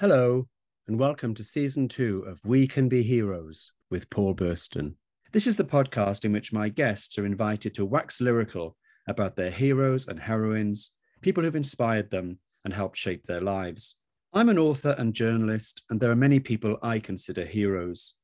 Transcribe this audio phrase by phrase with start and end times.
[0.00, 0.48] Hello,
[0.88, 4.94] and welcome to season two of We Can Be Heroes with Paul Burston.
[5.32, 9.50] This is the podcast in which my guests are invited to wax lyrical about their
[9.50, 13.96] heroes and heroines, people who've inspired them and helped shape their lives.
[14.32, 18.14] I'm an author and journalist, and there are many people I consider heroes,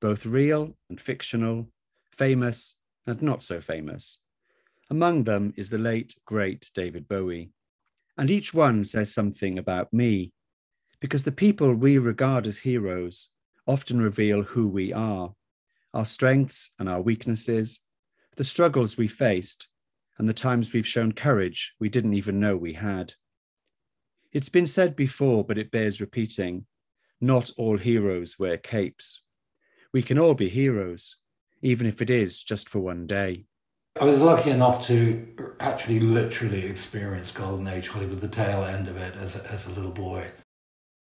[0.00, 1.66] both real and fictional,
[2.12, 2.76] famous
[3.08, 4.18] and not so famous.
[4.88, 7.50] Among them is the late, great David Bowie.
[8.16, 10.30] And each one says something about me
[11.04, 13.28] because the people we regard as heroes
[13.66, 15.34] often reveal who we are,
[15.92, 17.80] our strengths and our weaknesses,
[18.38, 19.68] the struggles we faced,
[20.16, 23.12] and the times we've shown courage we didn't even know we had.
[24.32, 26.64] It's been said before, but it bears repeating
[27.20, 29.20] not all heroes wear capes.
[29.92, 31.16] We can all be heroes,
[31.60, 33.44] even if it is just for one day.
[34.00, 38.96] I was lucky enough to actually literally experience Golden Age Hollywood, the tail end of
[38.96, 40.32] it as a, as a little boy.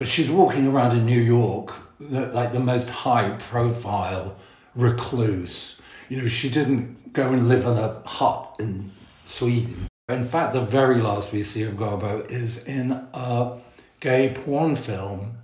[0.06, 4.36] She's walking around in New York like the most high profile
[4.76, 5.82] recluse.
[6.10, 8.92] You know, she didn't go and live in a hut in
[9.26, 9.88] Sweden.
[10.08, 13.58] In fact, the very last we see of Garbo is in a
[14.00, 15.40] gay porn film.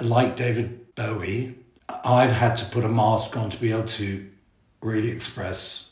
[0.00, 4.26] Like David Bowie, I've had to put a mask on to be able to
[4.80, 5.90] really express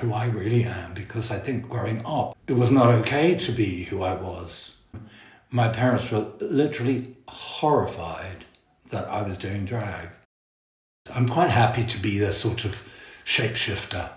[0.00, 3.84] who I really am because I think growing up, it was not okay to be
[3.84, 4.75] who I was
[5.50, 8.44] my parents were literally horrified
[8.90, 10.10] that I was doing drag.
[11.14, 12.88] I'm quite happy to be the sort of
[13.24, 14.10] shapeshifter.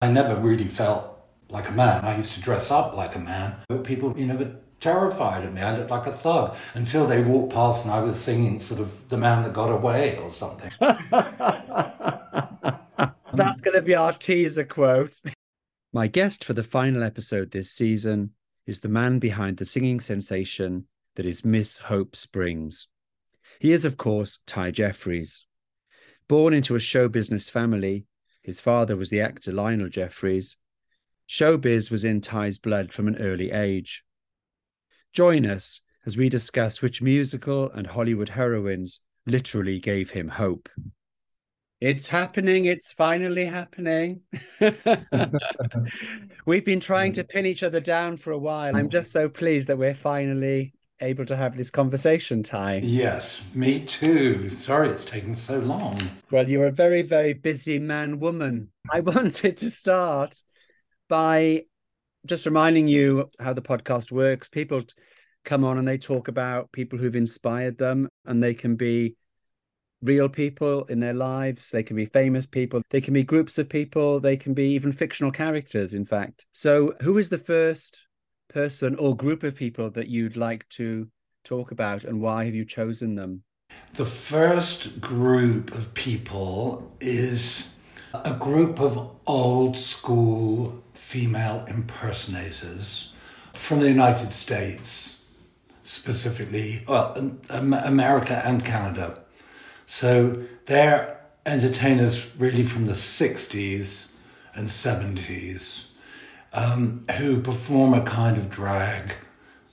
[0.00, 2.04] I never really felt like a man.
[2.04, 5.54] I used to dress up like a man, but people, you know, were terrified of
[5.54, 5.60] me.
[5.62, 9.08] I looked like a thug until they walked past and I was singing sort of
[9.08, 10.70] The Man That Got Away or something.
[13.32, 15.22] That's going to be our teaser quote.
[15.92, 18.30] My guest for the final episode this season
[18.66, 22.88] is the man behind the singing sensation that is Miss Hope Springs.
[23.60, 25.44] He is, of course, Ty Jeffries.
[26.28, 28.06] Born into a show business family,
[28.42, 30.56] his father was the actor Lionel Jeffries.
[31.28, 34.04] Showbiz was in Ty's blood from an early age.
[35.12, 40.68] Join us as we discuss which musical and Hollywood heroines literally gave him hope.
[41.84, 42.64] It's happening.
[42.64, 44.22] It's finally happening.
[46.46, 48.74] We've been trying to pin each other down for a while.
[48.74, 50.72] I'm just so pleased that we're finally
[51.02, 52.80] able to have this conversation, Ty.
[52.84, 54.48] Yes, me too.
[54.48, 56.00] Sorry it's taken so long.
[56.30, 58.70] Well, you're a very, very busy man woman.
[58.90, 60.42] I wanted to start
[61.10, 61.64] by
[62.24, 64.48] just reminding you how the podcast works.
[64.48, 64.84] People
[65.44, 69.16] come on and they talk about people who've inspired them, and they can be
[70.04, 71.70] real people in their lives.
[71.70, 72.82] They can be famous people.
[72.90, 74.20] They can be groups of people.
[74.20, 76.46] They can be even fictional characters, in fact.
[76.52, 78.06] So, who is the first
[78.48, 81.08] person or group of people that you'd like to
[81.44, 83.42] talk about, and why have you chosen them?
[83.94, 87.70] The first group of people is
[88.12, 93.12] a group of old school female impersonators
[93.52, 95.18] from the United States,
[95.82, 97.16] specifically, well,
[97.48, 99.23] America and Canada.
[99.86, 104.08] So they're entertainers really from the 60s
[104.54, 105.86] and 70s
[106.52, 109.14] um, who perform a kind of drag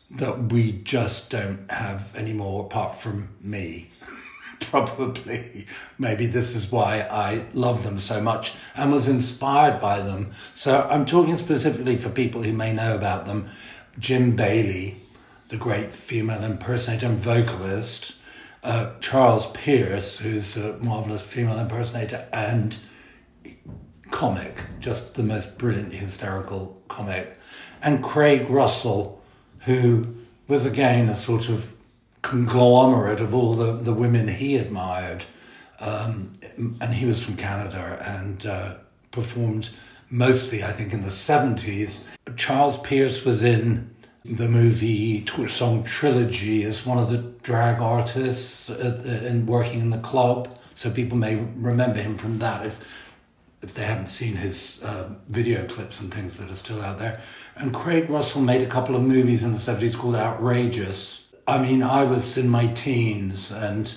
[0.10, 3.92] that we just don't have anymore apart from me.
[4.60, 5.66] Probably.
[5.98, 10.32] Maybe this is why I love them so much and was inspired by them.
[10.54, 13.50] So I'm talking specifically for people who may know about them.
[13.98, 15.02] Jim Bailey,
[15.48, 18.16] the great female impersonator and vocalist,
[18.64, 22.78] uh, Charles Pierce, who's a marvelous female impersonator and
[24.12, 27.38] comic, just the most brilliantly hysterical comic,
[27.82, 29.22] and Craig Russell,
[29.62, 30.16] who
[30.48, 31.74] was again a sort of
[32.22, 35.26] conglomerate of all the, the women he admired.
[35.80, 38.76] Um, and he was from Canada and uh,
[39.10, 39.72] performed
[40.12, 42.04] mostly, I think, in the 70s.
[42.36, 43.90] Charles Pierce was in
[44.24, 50.58] the movie Song Trilogy is one of the drag artists and working in the club,
[50.76, 52.80] so people may remember him from that if
[53.64, 57.22] if they haven't seen his uh, video clips and things that are still out there.
[57.56, 61.28] And Craig Russell made a couple of movies in the 70s called Outrageous.
[61.48, 63.96] I mean, I was in my teens and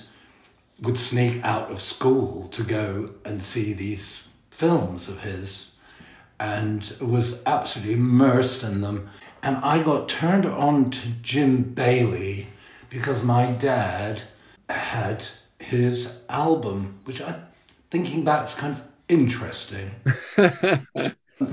[0.81, 5.71] would sneak out of school to go and see these films of his
[6.39, 9.09] and was absolutely immersed in them.
[9.45, 12.47] And I got turned on to Jim Bailey
[12.89, 14.23] because my dad
[14.67, 15.27] had
[15.59, 17.41] his album, which I,
[17.91, 19.91] thinking is kind of interesting.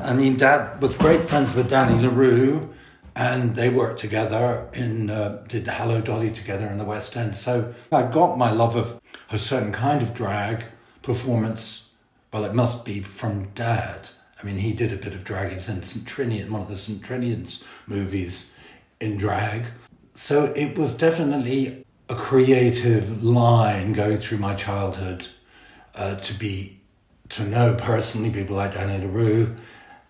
[0.00, 2.70] I mean, Dad was great friends with Danny LaRue,
[3.14, 7.36] and they worked together in uh, did the Hello Dolly together in the West End.
[7.36, 10.64] So I got my love of a certain kind of drag
[11.02, 11.90] performance.
[12.32, 14.08] Well, it must be from Dad.
[14.42, 15.50] I mean, he did a bit of drag.
[15.50, 16.04] He was in St.
[16.04, 17.00] Trinian, one of the St.
[17.00, 18.50] Trinian's movies
[19.00, 19.66] in drag.
[20.14, 25.28] So it was definitely a creative line going through my childhood
[25.94, 26.80] uh, to be
[27.30, 29.56] to know personally people like Danny LaRue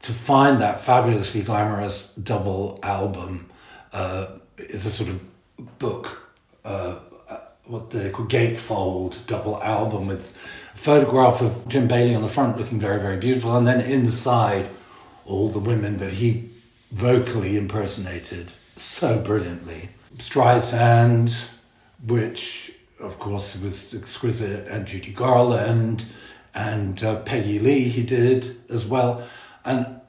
[0.00, 3.49] to find that fabulously glamorous double album
[3.93, 4.26] uh,
[4.56, 5.23] is a sort of
[5.78, 6.32] book,
[6.64, 10.37] uh, uh, what they call gatefold double album with
[10.82, 14.69] photograph of Jim Bailey on the front looking very, very beautiful, and then inside
[15.25, 16.50] all the women that he
[16.90, 19.90] vocally impersonated so brilliantly.
[20.17, 21.46] Streisand,
[22.05, 26.05] which of course was exquisite, and Judy Garland,
[26.52, 29.23] and uh, Peggy Lee he did as well.
[29.64, 30.00] And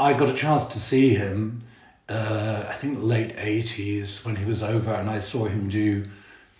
[0.00, 1.62] I got a chance to see him,
[2.08, 6.06] uh, I think late 80s when he was over, and I saw him do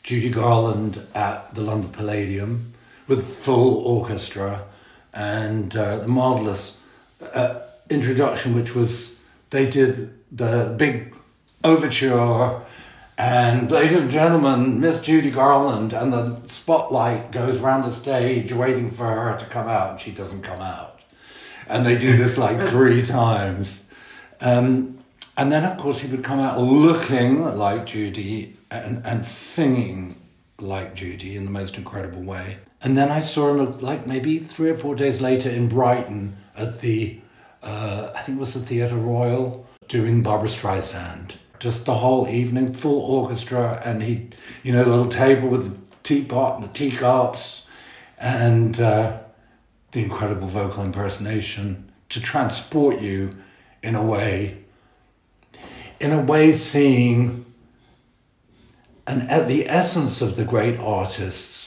[0.04, 2.71] Judy Garland at the London Palladium
[3.12, 4.64] with full orchestra
[5.12, 6.78] and uh, the marvelous
[7.34, 7.60] uh,
[7.90, 9.16] introduction, which was
[9.50, 11.14] they did the big
[11.62, 12.62] overture.
[13.18, 18.90] And ladies and gentlemen, Miss Judy Garland, and the spotlight goes around the stage waiting
[18.90, 20.92] for her to come out, and she doesn't come out
[21.72, 23.84] and they do this like three times.
[24.40, 24.98] Um,
[25.36, 30.16] and then, of course, he would come out looking like Judy and, and singing
[30.58, 32.58] like Judy in the most incredible way.
[32.82, 36.80] And then I saw him like maybe three or four days later in Brighton at
[36.80, 37.20] the,
[37.62, 41.36] uh, I think it was the Theatre Royal, doing Barbra Streisand.
[41.60, 44.30] Just the whole evening, full orchestra, and he,
[44.64, 47.66] you know, the little table with the teapot and the teacups,
[48.18, 49.18] and uh,
[49.92, 53.36] the incredible vocal impersonation to transport you
[53.82, 54.58] in a way,
[56.00, 57.46] in a way, seeing
[59.06, 61.61] and at the essence of the great artists,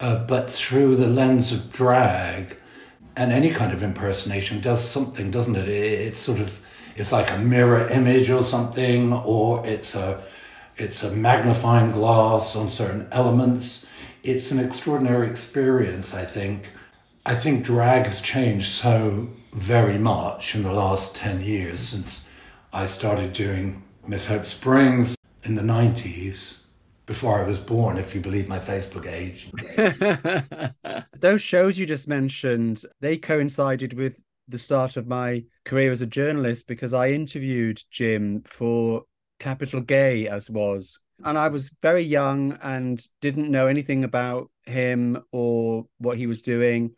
[0.00, 2.56] uh, but through the lens of drag
[3.16, 5.68] and any kind of impersonation does something, doesn't it?
[5.68, 6.08] it?
[6.08, 6.60] It's sort of
[6.96, 10.22] it's like a mirror image or something, or it's a
[10.76, 13.86] it's a magnifying glass on certain elements.
[14.22, 16.72] It's an extraordinary experience, I think,
[17.28, 22.24] I think drag has changed so very much in the last 10 years since
[22.72, 26.58] I started doing Miss Hope Springs in the 90s,
[27.06, 29.50] before I was born, if you believe my Facebook age.
[31.20, 34.16] Those shows you just mentioned, they coincided with
[34.48, 39.04] the start of my career as a journalist because I interviewed Jim for
[39.38, 41.00] Capital Gay as was.
[41.24, 46.42] And I was very young and didn't know anything about him or what he was
[46.42, 46.94] doing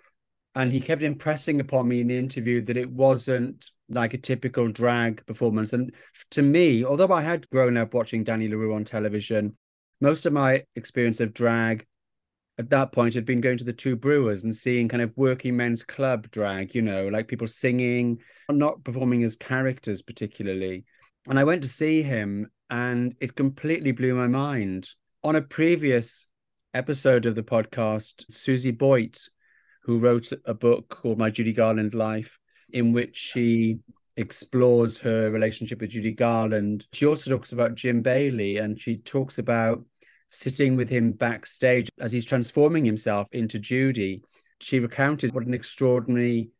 [0.58, 4.66] and he kept impressing upon me in the interview that it wasn't like a typical
[4.66, 5.72] drag performance.
[5.72, 5.92] And
[6.32, 9.56] to me, although I had grown up watching Danny LaRue on television,
[10.00, 11.86] most of my experience of drag
[12.58, 15.56] at that point had been going to the two brewers and seeing kind of working
[15.56, 18.18] men's club drag, you know, like people singing,
[18.50, 20.84] not performing as characters particularly.
[21.28, 24.88] And I went to see him and it completely blew my mind.
[25.22, 26.26] On a previous
[26.74, 29.18] episode of the podcast, Susie Boyd
[29.88, 32.38] who wrote a book called My Judy Garland Life,
[32.70, 33.78] in which she
[34.18, 36.86] explores her relationship with Judy Garland.
[36.92, 39.82] She also talks about Jim Bailey and she talks about
[40.30, 44.22] sitting with him backstage as he's transforming himself into Judy.
[44.60, 46.50] She recounted what an extraordinary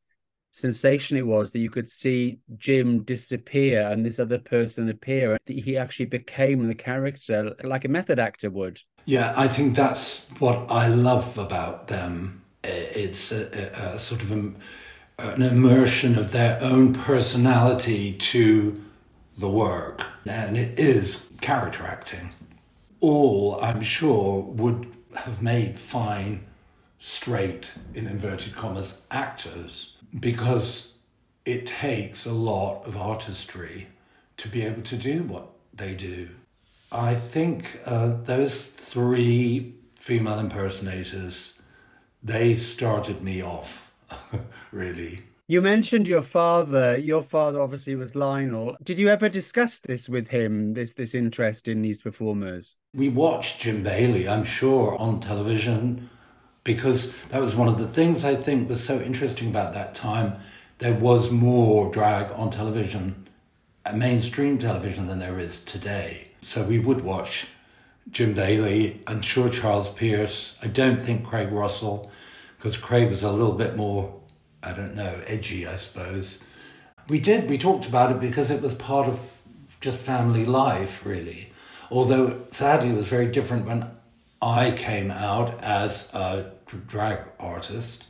[0.53, 5.39] sensation it was that you could see Jim disappear and this other person appear.
[5.47, 8.81] That he actually became the character like a method actor would.
[9.05, 14.53] Yeah, I think that's what I love about them it's a, a, sort of a,
[15.19, 18.81] an immersion of their own personality to
[19.37, 22.31] the work, and it is character acting.
[23.01, 26.47] All, I'm sure, would have made fine,
[26.99, 30.95] straight, in inverted commas, actors because
[31.45, 33.89] it takes a lot of artistry
[34.37, 36.29] to be able to do what they do.
[36.91, 41.53] I think uh, those three female impersonators
[42.23, 43.91] they started me off,
[44.73, 45.23] really.
[45.51, 46.99] You mentioned your father.
[46.99, 48.77] Your father obviously was Lionel.
[48.83, 50.75] Did you ever discuss this with him?
[50.75, 52.77] This this interest in these performers?
[52.95, 56.11] We watched Jim Bailey, I'm sure, on television,
[56.65, 60.35] because that was one of the things I think was so interesting about that time.
[60.81, 63.27] There was more drag on television,
[63.87, 66.29] uh, mainstream television, than there is today.
[66.43, 67.47] So we would watch
[68.11, 70.53] Jim Bailey, I'm sure Charles Pierce.
[70.61, 72.11] I don't think Craig Russell,
[72.59, 74.18] because Craig was a little bit more,
[74.63, 76.41] I don't know, edgy, I suppose.
[77.09, 79.19] We did, we talked about it because it was part of
[79.81, 81.53] just family life, really.
[81.91, 83.91] Although sadly, it was very different when
[84.43, 86.53] I came out as a
[86.87, 88.07] drag artist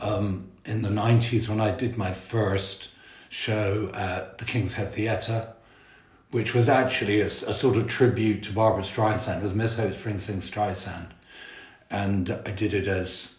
[0.00, 2.90] um, in the 90s when I did my first
[3.28, 5.54] show at the King's Head Theatre,
[6.30, 9.38] which was actually a, a sort of tribute to Barbra Streisand.
[9.38, 11.08] It was Miss Hope Springs sings Streisand.
[11.90, 13.34] And I did it as,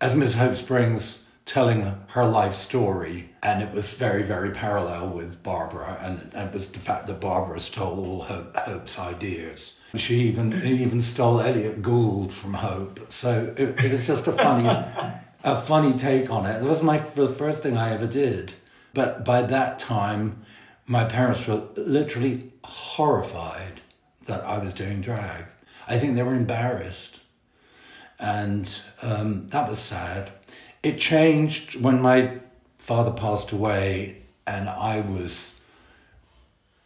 [0.00, 3.28] as Miss Hope Springs telling her life story.
[3.42, 5.98] And it was very, very parallel with Barbra.
[6.00, 9.74] And, and it was the fact that Barbra stole all Hope, Hope's ideas.
[9.96, 13.10] She even even stole Elliott Gould from Hope.
[13.10, 14.68] So it, it was just a funny
[15.44, 16.62] a funny take on it.
[16.62, 18.54] It was my the first thing I ever did.
[18.94, 20.44] But by that time,
[20.86, 23.80] my parents were literally horrified
[24.26, 25.46] that I was doing drag.
[25.88, 27.20] I think they were embarrassed.
[28.20, 28.70] And
[29.02, 30.30] um, that was sad.
[30.82, 32.38] It changed when my
[32.78, 35.54] father passed away and I was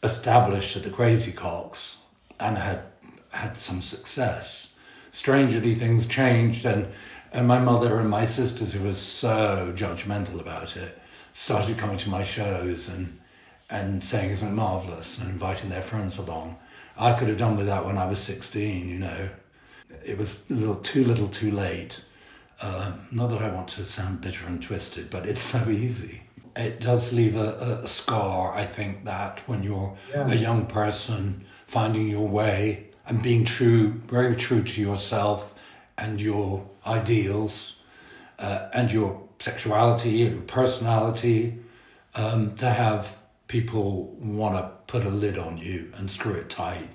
[0.03, 1.97] established at the Crazy Coqs
[2.41, 2.83] and had
[3.31, 4.73] had some success.
[5.11, 6.89] Strangely, things changed, and,
[7.33, 11.01] and my mother and my sisters, who were so judgmental about it,
[11.33, 13.19] started coming to my shows and
[13.71, 16.57] and saying it's marvelous and inviting their friends along.
[16.99, 19.31] I could have done with that when I was 16, you know.
[20.07, 22.01] It was a little too little too late.
[22.65, 26.23] Uh, not that I want to sound bitter and twisted, but it's so easy.
[26.57, 30.31] It does leave a, a scar, I think, that when you're yeah.
[30.31, 35.55] a young person finding your way and being true, very true to yourself
[35.99, 37.75] and your ideals
[38.39, 41.59] uh, and your sexuality, and your personality,
[42.15, 46.89] um, to have people want to put a lid on you and screw it tight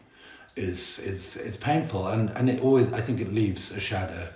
[0.56, 4.30] is is it's painful and and it always I think it leaves a shadow.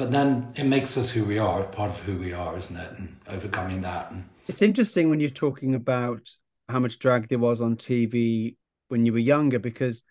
[0.00, 2.90] But then it makes us who we are, part of who we are, isn't it?
[2.96, 4.10] And overcoming that.
[4.10, 4.24] And...
[4.48, 6.26] It's interesting when you're talking about
[6.70, 8.56] how much drag there was on TV
[8.88, 10.02] when you were younger, because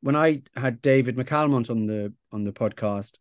[0.00, 3.16] when I had David McAlmont on the on the podcast,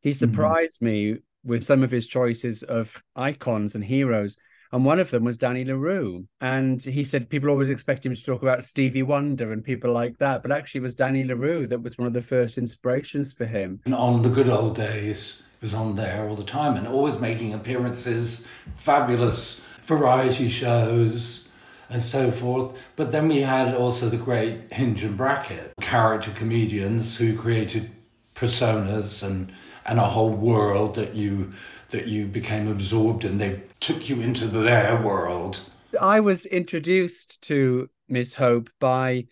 [0.00, 0.16] he mm-hmm.
[0.16, 0.86] surprised mm-hmm.
[0.86, 4.38] me with some of his choices of icons and heroes.
[4.72, 6.26] And one of them was Danny LaRue.
[6.40, 10.16] And he said people always expect him to talk about Stevie Wonder and people like
[10.20, 10.40] that.
[10.40, 13.80] But actually, it was Danny LaRue that was one of the first inspirations for him.
[13.84, 17.52] And on the good old days, was on there all the time and always making
[17.52, 18.46] appearances,
[18.76, 21.42] fabulous variety shows
[21.90, 22.72] and so forth.
[22.94, 27.90] But then we had also the great Hinge and Bracket character comedians who created
[28.36, 29.52] personas and
[29.84, 31.52] and a whole world that you
[31.88, 33.38] that you became absorbed in.
[33.38, 35.62] They took you into their world.
[36.00, 39.26] I was introduced to Miss Hope by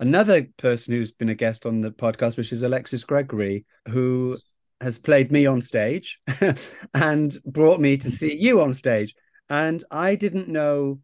[0.00, 4.38] another person who's been a guest on the podcast, which is Alexis Gregory, who
[4.80, 6.18] has played me on stage
[6.94, 9.14] and brought me to see you on stage.
[9.48, 11.00] And I didn't know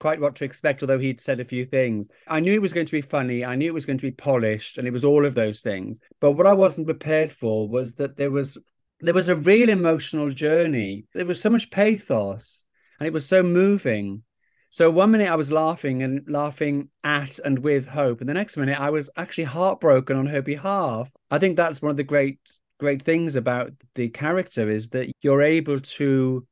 [0.00, 2.08] quite what to expect, although he'd said a few things.
[2.28, 3.44] I knew it was going to be funny.
[3.44, 5.98] I knew it was going to be polished, and it was all of those things.
[6.20, 8.58] But what I wasn't prepared for was that there was
[9.00, 11.06] there was a real emotional journey.
[11.14, 12.64] There was so much pathos,
[12.98, 14.24] and it was so moving.
[14.70, 18.56] So one minute I was laughing and laughing at and with Hope, and the next
[18.56, 21.10] minute I was actually heartbroken on her behalf.
[21.30, 22.40] I think that's one of the great
[22.78, 26.46] great things about the character is that you're able to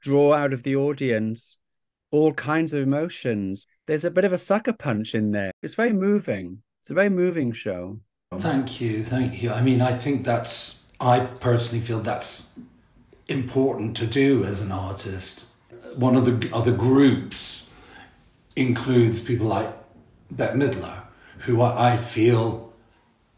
[0.00, 1.58] draw out of the audience
[2.10, 3.66] all kinds of emotions.
[3.86, 5.52] There's a bit of a sucker punch in there.
[5.62, 6.62] It's very moving.
[6.82, 8.00] It's a very moving show.
[8.34, 9.02] Thank you.
[9.02, 9.50] Thank you.
[9.50, 12.46] I mean, I think that's, I personally feel that's
[13.28, 15.44] important to do as an artist.
[15.96, 17.66] One of the other groups
[18.56, 19.72] includes people like
[20.30, 21.04] Bette Midler,
[21.40, 22.67] who I feel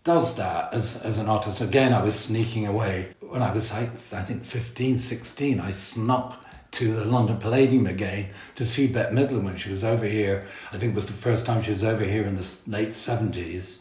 [0.04, 1.60] does that as, as an artist.
[1.60, 5.60] Again, I was sneaking away when I was like, I think 15, 16.
[5.60, 10.06] I snuck to the London Palladium again to see Bette Midler when she was over
[10.06, 10.46] here.
[10.72, 13.80] I think it was the first time she was over here in the late 70s.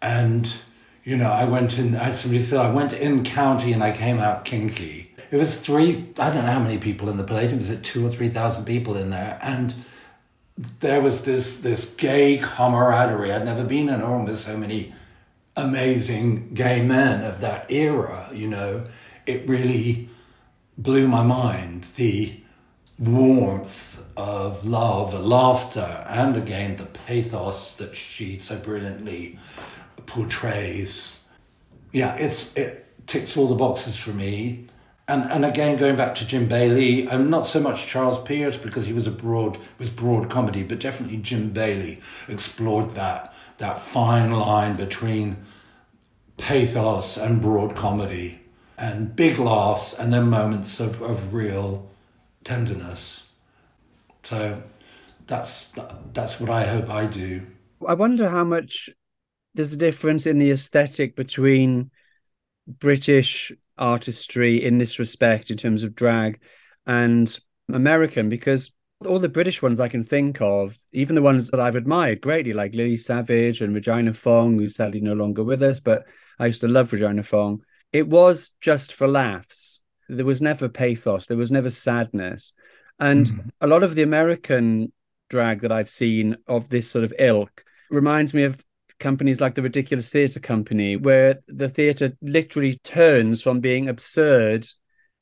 [0.00, 0.52] And,
[1.04, 4.18] you know, I went in, as somebody said, I went in county and I came
[4.18, 5.14] out kinky.
[5.30, 8.06] It was three, I don't know how many people in the Palladium, was it two
[8.06, 9.38] or 3,000 people in there?
[9.42, 9.74] And
[10.80, 13.32] there was this, this gay camaraderie.
[13.32, 14.92] I'd never been in a room with so many
[15.56, 18.86] amazing gay men of that era, you know.
[19.26, 20.08] It really
[20.78, 22.40] blew my mind the
[22.98, 29.38] warmth of love, the laughter, and again the pathos that she so brilliantly
[30.06, 31.12] portrays.
[31.92, 34.66] Yeah, it's it ticks all the boxes for me.
[35.08, 38.86] And and again going back to Jim Bailey, I'm not so much Charles Pierce because
[38.86, 44.32] he was a broad was broad comedy, but definitely Jim Bailey explored that that fine
[44.32, 45.36] line between
[46.36, 48.40] pathos and broad comedy
[48.78, 51.88] and big laughs and then moments of, of real
[52.44, 53.28] tenderness.
[54.24, 54.62] So
[55.26, 55.68] that's
[56.12, 57.46] that's what I hope I do.
[57.86, 58.90] I wonder how much
[59.54, 61.90] there's a difference in the aesthetic between
[62.66, 66.40] British artistry in this respect, in terms of drag,
[66.86, 67.38] and
[67.72, 68.72] American, because
[69.06, 72.52] all the British ones I can think of, even the ones that I've admired greatly,
[72.52, 76.04] like Lily Savage and Regina Fong, who's sadly no longer with us, but
[76.38, 77.62] I used to love Regina Fong.
[77.92, 79.80] It was just for laughs.
[80.08, 82.52] There was never pathos, there was never sadness.
[82.98, 83.48] And mm-hmm.
[83.60, 84.92] a lot of the American
[85.30, 88.62] drag that I've seen of this sort of ilk reminds me of
[88.98, 94.66] companies like the Ridiculous Theatre Company, where the theatre literally turns from being absurd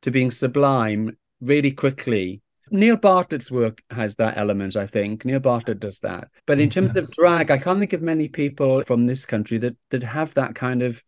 [0.02, 2.42] to being sublime really quickly.
[2.70, 5.24] Neil Bartlett's work has that element, I think.
[5.24, 6.28] Neil Bartlett does that.
[6.46, 6.96] But in terms yes.
[6.96, 7.22] of mm-hmm.
[7.22, 10.82] drag, I can't think of many people from this country that that have that kind
[10.82, 11.02] of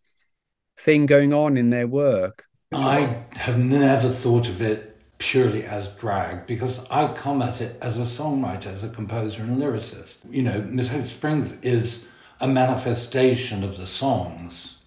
[0.79, 2.45] thing going on in their work.
[2.75, 7.99] I have never thought of it purely as drag because I come at it as
[7.99, 10.19] a songwriter, as a composer and lyricist.
[10.29, 12.07] You know, Miss Hope Springs is
[12.41, 14.79] a manifestation of the songs.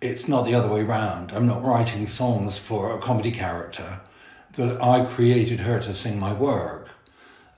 [0.00, 1.32] It's not the other way around.
[1.32, 4.00] I'm not writing songs for a comedy character.
[4.54, 6.88] That I created her to sing my work.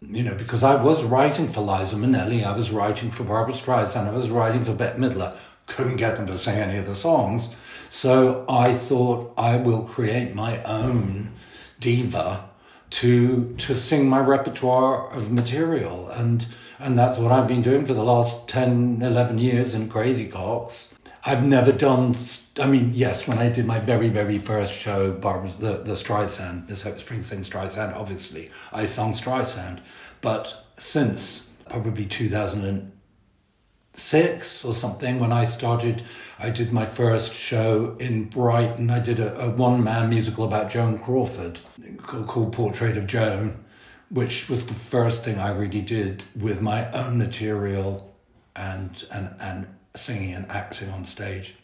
[0.01, 4.07] You know, because I was writing for Liza Minnelli, I was writing for Barbra Streisand,
[4.07, 5.37] I was writing for Bette Midler.
[5.67, 7.49] Couldn't get them to sing any of the songs.
[7.89, 11.33] So I thought I will create my own
[11.81, 12.51] diva
[12.91, 16.47] to to sing my repertoire of material and
[16.79, 20.93] and that's what I've been doing for the last 10 11 years in Crazy Coqs.
[21.25, 22.15] I've never done
[22.59, 26.69] I mean yes when I did my very very first show Barbra the, the Streisand
[26.69, 29.81] Miss Hope Springs sings Streisand obviously I sung Streisand
[30.21, 36.03] but since probably 2006 or something when I started.
[36.39, 38.91] I did my first show in Brighton.
[38.91, 41.61] I did a, a one man musical about Joan Crawford
[42.03, 43.65] called Portrait of Joan,
[44.11, 48.15] which was the first thing I really did with my own material
[48.57, 51.57] and, and, and singing and acting on stage.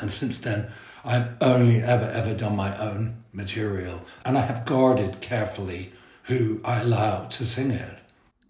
[0.00, 0.68] And since then,
[1.04, 4.02] I've only ever, ever done my own material.
[4.24, 5.92] And I have guarded carefully
[6.24, 8.00] who I allow to sing it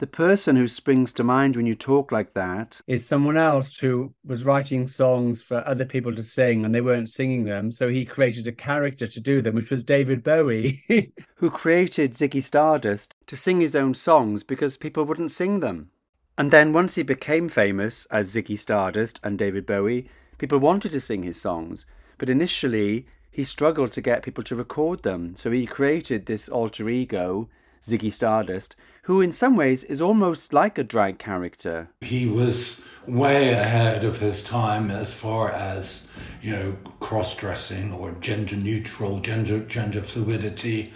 [0.00, 4.14] the person who springs to mind when you talk like that is someone else who
[4.24, 7.70] was writing songs for other people to sing and they weren't singing them.
[7.70, 10.82] So he created a character to do them, which was David Bowie,
[11.34, 15.90] who created Ziggy Stardust to sing his own songs because people wouldn't sing them.
[16.38, 20.08] And then once he became famous as Ziggy Stardust and David Bowie,
[20.40, 21.84] people wanted to sing his songs.
[22.16, 25.36] But initially, he struggled to get people to record them.
[25.36, 27.48] So he created this alter ego
[27.82, 31.90] Ziggy Stardust, who in some ways is almost like a drag character.
[32.00, 36.06] He was way ahead of his time as far as,
[36.42, 40.92] you know, cross dressing or gender neutral, gender, gender fluidity.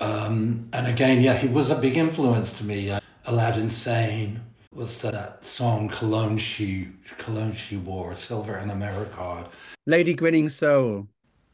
[0.00, 2.90] Um, and again, yeah, he was a big influence to me.
[2.90, 4.42] Uh, Aladdin Sane
[4.74, 9.46] was that song Cologne she, Cologne she wore, Silver and Americard.
[9.86, 11.06] Lady Grinning Soul.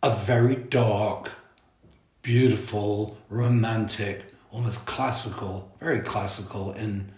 [0.02, 1.30] A very dark,
[2.22, 7.12] beautiful, romantic almost classical, very classical in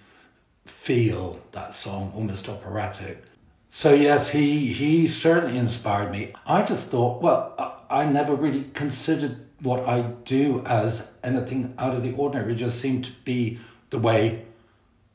[0.65, 3.25] feel, that song, almost operatic.
[3.71, 6.33] So yes, he he certainly inspired me.
[6.47, 11.95] I just thought, well, I, I never really considered what I do as anything out
[11.95, 12.53] of the ordinary.
[12.53, 13.59] It just seemed to be
[13.91, 14.45] the way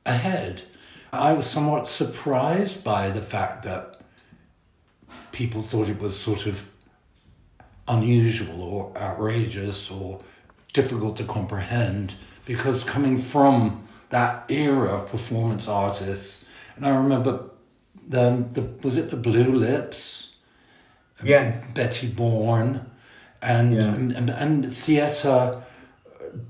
[0.06, 0.64] ahead.
[1.12, 4.02] I was somewhat surprised by the fact that
[5.32, 6.70] people thought it was sort of
[7.88, 10.22] unusual or outrageous or
[10.74, 12.16] difficult to comprehend
[12.46, 17.50] because coming from that era of performance artists, and I remember
[18.08, 20.30] the, the was it the Bloolips?
[21.24, 21.74] Yes.
[21.74, 22.90] Betty Bourne,
[23.42, 23.94] and yeah.
[23.94, 25.64] and, and, and theatre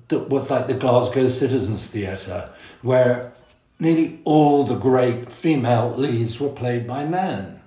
[0.09, 2.49] that was like the Glasgow Citizens Theatre,
[2.81, 3.33] where
[3.79, 7.61] nearly all the great female leads were played by men.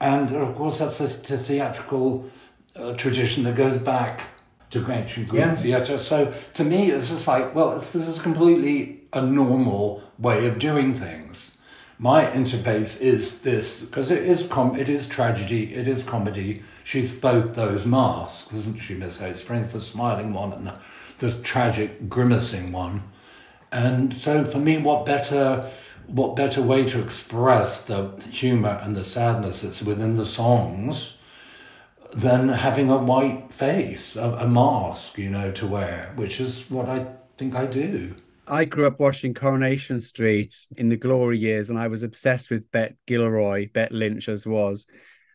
[0.00, 2.30] And of course, that's a, a theatrical
[2.76, 4.28] uh, tradition that goes back
[4.70, 5.54] to ancient Greek yeah.
[5.54, 5.98] theatre.
[5.98, 10.92] So to me, it's just like, well, this is completely a normal way of doing
[10.92, 11.56] things.
[11.98, 16.62] My interface is this because it is com- it is tragedy, it is comedy.
[16.82, 20.78] She's both those masks, isn't she, Miss Hope Springs, the smiling one and the,
[21.18, 23.04] the tragic, grimacing one.
[23.74, 25.68] And so for me, what better
[26.06, 31.16] what better way to express the humour and the sadness that's within the songs
[32.14, 36.88] than having a white face, a, a mask, you know, to wear, which is what
[36.88, 37.06] I
[37.36, 38.14] think I do.
[38.46, 42.70] I grew up watching Coronation Street in the glory years, and I was obsessed with
[42.70, 44.86] Bet Gilroy, Bet Lynch as was.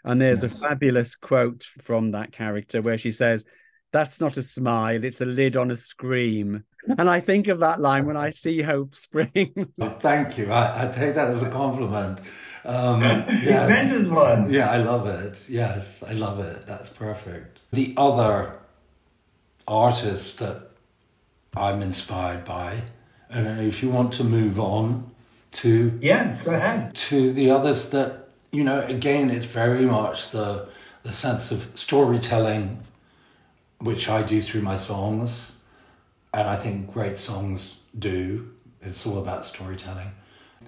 [0.03, 0.55] And there's yes.
[0.55, 3.43] a fabulous quote from that character where she says,
[3.91, 6.63] That's not a smile, it's a lid on a scream.
[6.97, 9.67] And I think of that line when I see Hope Springs.
[9.99, 10.51] Thank you.
[10.51, 12.21] I, I take that as a compliment.
[12.65, 13.91] Um, yes.
[13.91, 14.53] It meant one.
[14.53, 15.45] Yeah, I love it.
[15.47, 16.65] Yes, I love it.
[16.65, 17.59] That's perfect.
[17.71, 18.59] The other
[19.67, 20.69] artist that
[21.55, 22.81] I'm inspired by,
[23.29, 25.11] and if you want to move on
[25.51, 28.81] to yeah, go ahead to the others that you know.
[28.81, 30.67] Again, it's very much the
[31.03, 32.79] the sense of storytelling,
[33.79, 35.51] which I do through my songs,
[36.33, 38.51] and I think great songs do.
[38.81, 40.11] It's all about storytelling.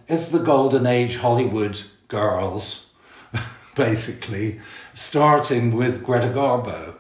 [0.07, 2.87] It's the golden age Hollywood girls,
[3.75, 4.59] basically,
[4.93, 6.95] starting with Greta Garbo,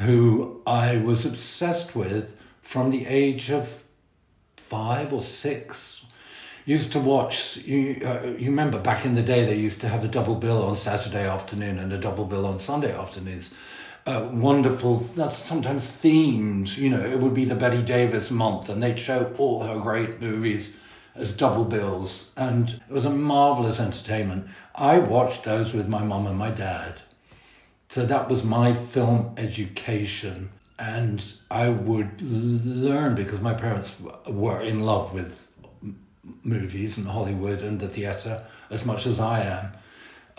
[0.00, 3.84] who I was obsessed with from the age of
[4.56, 6.04] five or six.
[6.64, 10.04] Used to watch, you, uh, you remember back in the day, they used to have
[10.04, 13.52] a double bill on Saturday afternoon and a double bill on Sunday afternoons.
[14.04, 18.82] Uh, wonderful, that's sometimes themed, you know, it would be the Bette Davis month and
[18.82, 20.76] they'd show all her great movies
[21.14, 24.46] as double bills, and it was a marvelous entertainment.
[24.74, 27.00] I watched those with my mum and my dad.
[27.88, 30.50] So that was my film education.
[30.78, 35.54] And I would learn because my parents were in love with
[36.42, 39.72] movies and Hollywood and the theatre as much as I am.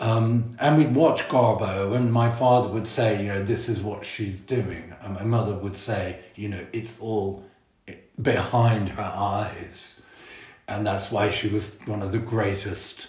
[0.00, 4.04] Um, and we'd watch Garbo, and my father would say, you know, this is what
[4.04, 4.94] she's doing.
[5.00, 7.44] And my mother would say, you know, it's all
[8.20, 10.00] behind her eyes
[10.68, 13.08] and that's why she was one of the greatest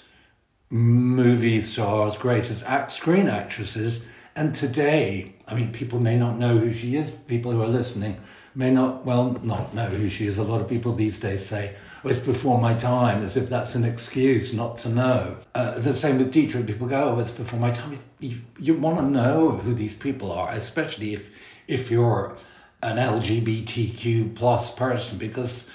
[0.70, 4.04] movie stars, greatest act, screen actresses.
[4.36, 7.12] And today, I mean, people may not know who she is.
[7.12, 8.20] People who are listening
[8.56, 10.38] may not, well, not know who she is.
[10.38, 11.76] A lot of people these days say,
[12.12, 15.38] it's before my time, as if that's an excuse not to know.
[15.54, 16.68] Uh, the same with Dietrich.
[16.68, 18.00] People go, oh, it's before my time.
[18.20, 21.32] You, you want to know who these people are, especially if,
[21.68, 22.36] if you're
[22.84, 25.68] an LGBTQ plus person, because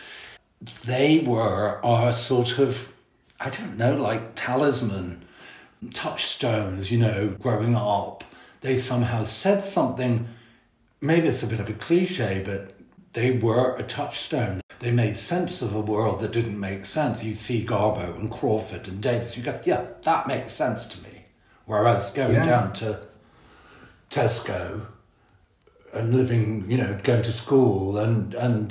[0.85, 2.93] they were our sort of,
[3.41, 5.25] I don't know, like talisman,
[5.93, 8.25] touchstones, you know, growing up.
[8.61, 10.29] They somehow said something,
[11.01, 12.75] maybe it's a bit of a cliche, but
[13.15, 14.61] they were a touchstone.
[14.81, 17.23] They made sense of a world that didn't make sense.
[17.23, 21.27] You see Garbo and Crawford and Davis, you go, yeah, that makes sense to me.
[21.67, 22.45] Whereas going yeah.
[22.45, 23.01] down to
[24.11, 24.87] Tesco
[25.93, 28.71] and living, you know, going to school and and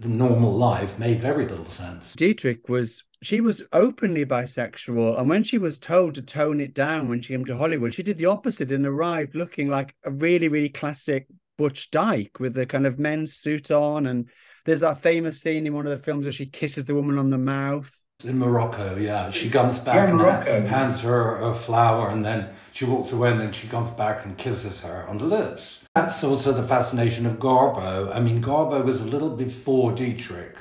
[0.00, 2.14] the normal life made very little sense.
[2.14, 7.08] Dietrich was she was openly bisexual, and when she was told to tone it down
[7.08, 10.48] when she came to Hollywood, she did the opposite and arrived looking like a really,
[10.48, 11.26] really classic
[11.58, 14.06] Butch Dyke with the kind of men's suit on.
[14.06, 14.30] And
[14.64, 17.30] there's that famous scene in one of the films where she kisses the woman on
[17.30, 17.90] the mouth.
[18.22, 19.30] In Morocco, yeah.
[19.30, 23.52] She comes back and hands her a flower, and then she walks away, and then
[23.52, 25.80] she comes back and kisses her on the lips.
[25.94, 28.14] That's also the fascination of Garbo.
[28.14, 30.56] I mean, Garbo was a little before Dietrich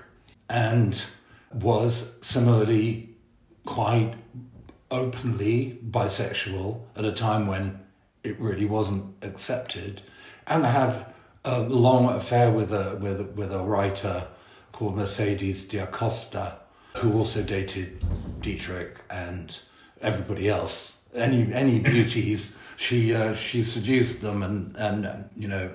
[0.49, 1.05] and
[1.53, 3.09] was similarly
[3.65, 4.13] quite
[4.89, 7.79] openly bisexual at a time when
[8.23, 10.01] it really wasn't accepted,
[10.47, 11.05] and had
[11.45, 14.27] a long affair with a with with a writer
[14.71, 16.59] called Mercedes de Acosta
[16.97, 18.03] who also dated
[18.41, 19.59] Dietrich and
[20.01, 20.93] everybody else.
[21.13, 25.71] Any any beauties, she uh, she seduced them, and and you know,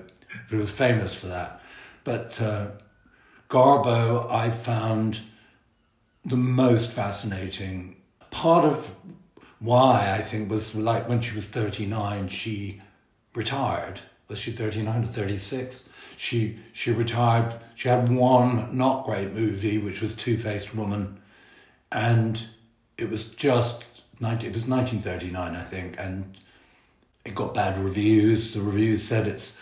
[0.49, 1.61] she was famous for that.
[2.03, 2.67] But uh,
[3.49, 5.21] Garbo, I found
[6.23, 7.97] the most fascinating.
[8.29, 8.95] Part of
[9.59, 12.81] why I think was like when she was thirty nine, she
[13.33, 14.01] retired.
[14.27, 15.83] Was she thirty nine or thirty six?
[16.17, 17.55] She she retired.
[17.75, 21.19] She had one not great movie, which was Two Faced Woman,
[21.91, 22.47] and
[22.97, 23.83] it was just
[24.19, 26.37] 19, it was nineteen thirty nine, I think, and
[27.25, 28.53] it got bad reviews.
[28.53, 29.55] The reviews said it's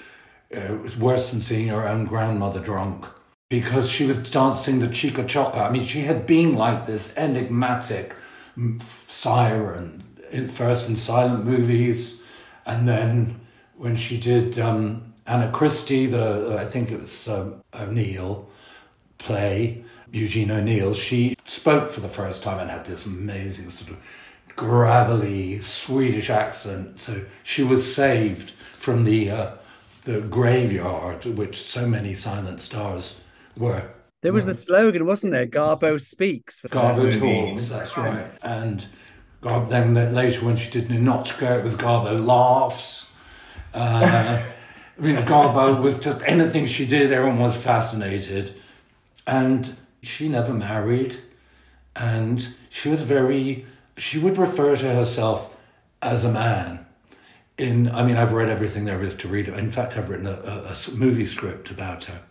[0.55, 3.05] uh, it was worse than seeing her own grandmother drunk
[3.49, 5.57] because she was dancing the chica choca.
[5.57, 8.15] I mean, she had been like this enigmatic
[8.79, 12.19] siren in first in silent movies,
[12.65, 13.39] and then
[13.83, 18.47] when she did um, Anna Christie, the I think it was um, O'Neill
[19.17, 23.97] play, Eugene O'Neill, she spoke for the first time and had this amazing sort of
[24.55, 26.97] gravelly Swedish accent.
[27.01, 29.51] So she was saved from the uh,
[30.03, 33.19] the graveyard, which so many silent stars
[33.57, 33.89] were.
[34.21, 35.45] There was the slogan, wasn't there?
[35.45, 36.61] Garbo speaks.
[36.61, 37.67] Garbo talks.
[37.67, 38.31] That's right.
[38.41, 38.87] And
[39.41, 43.07] Garbo, then later when she did Ninotchka, it was Garbo laughs.
[43.73, 44.43] Uh,
[44.97, 48.53] I mean, Garbo was just anything she did, everyone was fascinated.
[49.25, 51.17] And she never married.
[51.95, 53.65] And she was very,
[53.97, 55.55] she would refer to herself
[56.01, 56.85] as a man.
[57.57, 59.47] in, I mean, I've read everything there is to read.
[59.47, 62.21] In fact, I've written a, a, a movie script about her.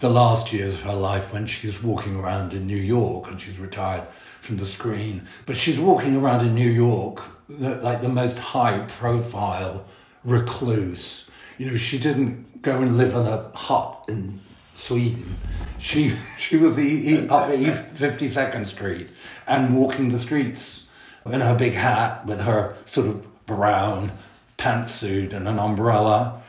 [0.00, 3.58] The last years of her life when she's walking around in New York and she's
[3.58, 4.06] retired
[4.40, 9.84] from the screen, but she's walking around in New York like the most high profile
[10.24, 11.28] recluse.
[11.58, 14.40] You know, she didn't go and live in a hut in
[14.74, 15.36] Sweden.
[15.78, 19.08] She she was up at East Fifty Second Street
[19.46, 20.86] and walking the streets
[21.26, 24.12] in her big hat with her sort of brown
[24.56, 26.42] pantsuit and an umbrella.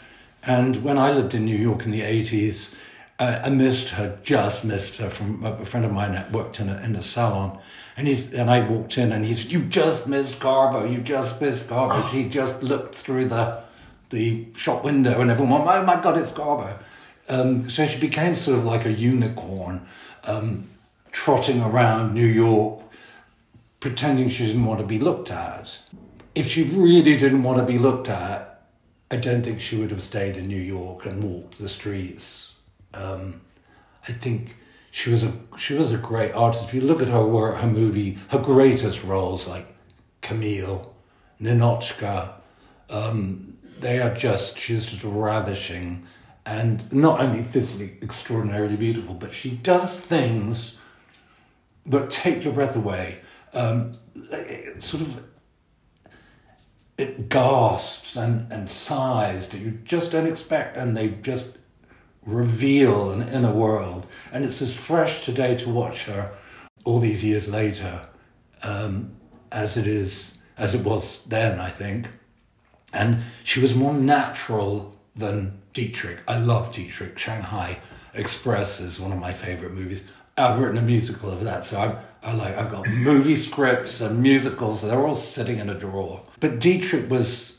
[0.44, 2.74] And when I lived in New York in the 80s,
[3.20, 6.70] uh, I missed her, just missed her from a friend of mine that worked in
[6.70, 7.60] a, in a salon.
[7.98, 11.42] And he's, and I walked in and he said, you just missed Garbo, you just
[11.42, 12.10] missed Garbo.
[12.12, 13.62] She just looked through the,
[14.10, 16.78] the shop window and everyone went, oh my God, it's Garbo.
[17.28, 19.86] Um, so she became sort of like a unicorn,
[20.24, 20.70] um,
[21.12, 22.82] trotting around New York,
[23.80, 25.80] pretending she didn't want to be looked at
[26.36, 28.62] if she really didn't want to be looked at,
[29.12, 32.49] I don't think she would have stayed in New York and walked the streets.
[32.94, 33.42] Um,
[34.08, 34.56] I think
[34.92, 36.66] she was a she was a great artist.
[36.66, 39.68] If you look at her work, her movie, her greatest roles like
[40.22, 40.96] Camille,
[41.42, 42.34] Ninotchka,
[42.90, 46.06] um, they are just she's just ravishing
[46.46, 50.78] and not only physically extraordinarily beautiful, but she does things
[51.86, 53.20] that take your breath away.
[53.54, 53.98] Um,
[54.80, 55.24] sort of
[56.98, 61.48] it gasps and, and sighs that you just don't expect, and they just
[62.30, 64.06] reveal an inner world.
[64.32, 66.32] And it's as fresh today to watch her
[66.86, 68.08] all these years later
[68.64, 69.12] um,
[69.52, 72.08] as it is as it was then, I think.
[72.94, 76.20] And she was more natural than Dietrich.
[76.28, 77.18] I love Dietrich.
[77.18, 77.80] Shanghai
[78.14, 80.04] Express is one of my favorite movies.
[80.38, 84.22] I've written a musical of that, so I'm, I like I've got movie scripts and
[84.22, 84.82] musicals.
[84.82, 86.24] They're all sitting in a drawer.
[86.40, 87.59] But Dietrich was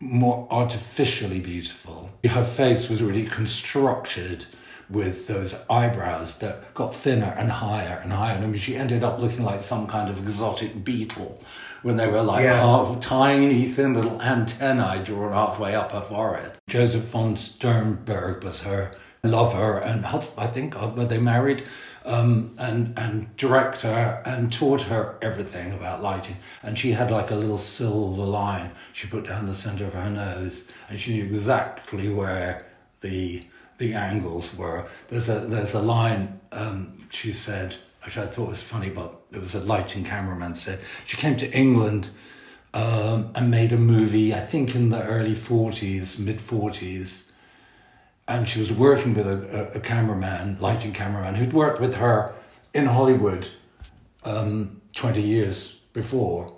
[0.00, 2.10] more artificially beautiful.
[2.24, 4.46] Her face was really constructed
[4.88, 8.34] with those eyebrows that got thinner and higher and higher.
[8.34, 11.40] And I mean, she ended up looking like some kind of exotic beetle
[11.82, 12.60] when they were like yeah.
[12.60, 16.52] half, tiny, thin little antennae drawn halfway up her forehead.
[16.68, 21.64] Josef von Sternberg was her lover, and I think uh, were they married?
[22.04, 26.36] um, and and her and taught her everything about lighting.
[26.62, 30.10] And she had like a little silver line she put down the center of her
[30.10, 32.66] nose, and she knew exactly where
[33.00, 33.44] the
[33.78, 34.86] the angles were.
[35.08, 39.40] There's a there's a line um, she said, which I thought was funny, but it
[39.40, 42.10] was a lighting cameraman said she came to England.
[42.72, 47.24] Um, and made a movie, I think in the early 40s, mid 40s,
[48.30, 52.32] and she was working with a, a, cameraman, lighting cameraman, who'd worked with her
[52.72, 53.48] in Hollywood
[54.24, 56.56] um, 20 years before.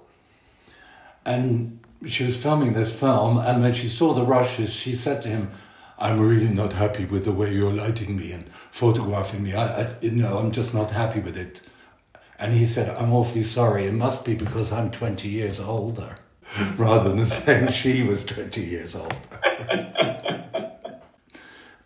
[1.24, 5.28] And she was filming this film, and when she saw the rushes, she said to
[5.28, 5.50] him,
[5.98, 9.54] I'm really not happy with the way you're lighting me and photographing me.
[9.54, 11.62] I, I, you know, I'm just not happy with it.
[12.38, 13.86] And he said, I'm awfully sorry.
[13.86, 16.16] It must be because I'm 20 years older,
[16.76, 19.16] rather than saying she was 20 years older.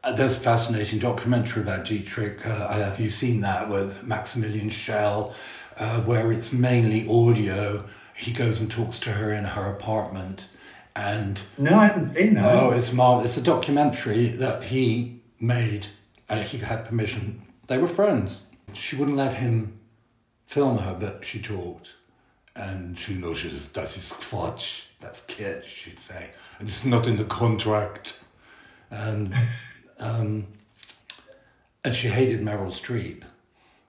[0.07, 2.47] Uh, there's a fascinating documentary about Dietrich.
[2.47, 5.35] Uh, have you seen that with Maximilian Schell,
[5.79, 7.85] uh, where it's mainly audio?
[8.15, 10.47] He goes and talks to her in her apartment,
[10.95, 12.55] and no, I haven't seen that.
[12.55, 13.37] Oh, it's marvelous.
[13.37, 15.89] It's a documentary that he made.
[16.29, 17.43] Uh, he had permission.
[17.67, 18.45] They were friends.
[18.75, 19.81] She wouldn't let him
[20.47, 21.97] film her, but she talked,
[22.55, 24.85] and she knows she's das ist Quatsch.
[25.01, 26.31] That's kid, she'd say.
[26.61, 28.21] It's not in the contract,
[28.89, 29.35] and.
[29.99, 30.47] Um,
[31.85, 33.23] and she hated Meryl Streep.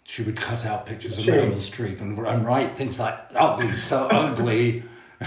[0.04, 4.08] She would cut out pictures of Meryl Streep and, and write things like ugly, so
[4.08, 4.84] ugly.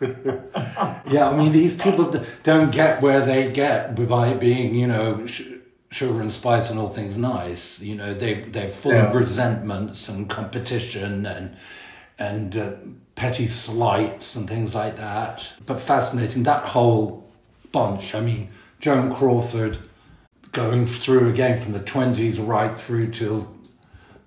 [0.00, 6.20] yeah, I mean, these people don't get where they get by being, you know, sugar
[6.20, 7.80] and spice and all things nice.
[7.80, 9.08] You know, they they're full yeah.
[9.08, 11.56] of resentments and competition and
[12.18, 12.72] and uh,
[13.14, 15.52] petty slights and things like that.
[15.66, 17.28] But fascinating that whole
[17.72, 18.14] bunch.
[18.14, 19.78] I mean, Joan Crawford
[20.54, 23.52] going through again from the 20s right through till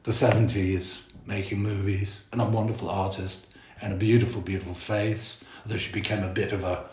[0.04, 3.48] the 70s, making movies, and a wonderful artist,
[3.82, 6.84] and a beautiful, beautiful face, although she became a bit of a,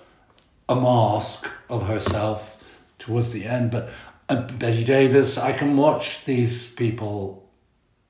[0.69, 2.63] a mask of herself
[2.99, 3.73] towards the end.
[3.73, 3.91] But
[4.29, 7.51] uh, Bette Davis, I can watch these people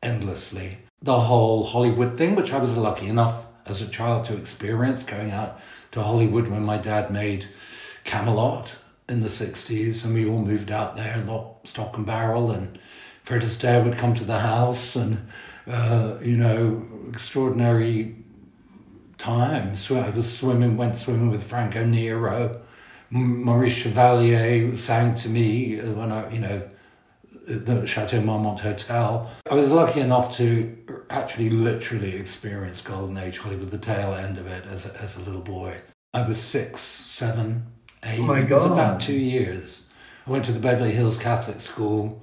[0.02, 0.78] endlessly.
[1.00, 5.30] The whole Hollywood thing, which I was lucky enough as a child to experience, going
[5.30, 5.58] out
[5.92, 7.46] to Hollywood when my dad made
[8.04, 8.76] Camelot
[9.08, 12.78] in the 60s, and we all moved out there, lock, stock and barrel, and
[13.22, 15.26] Fred Astaire would come to the house, and,
[15.66, 18.16] uh, you know, extraordinary
[19.18, 19.74] time.
[19.76, 22.60] So I was swimming, went swimming with Franco Nero.
[23.10, 26.68] Maurice Chevalier sang to me when I, you know,
[27.46, 29.30] the Chateau Marmont Hotel.
[29.50, 30.76] I was lucky enough to
[31.10, 35.20] actually literally experience Golden Age Hollywood, the tail end of it as a, as a
[35.20, 35.80] little boy.
[36.12, 37.66] I was six, seven,
[38.04, 38.20] eight.
[38.20, 38.50] Oh my God.
[38.50, 39.84] It was about two years.
[40.26, 42.22] I went to the Beverly Hills Catholic School.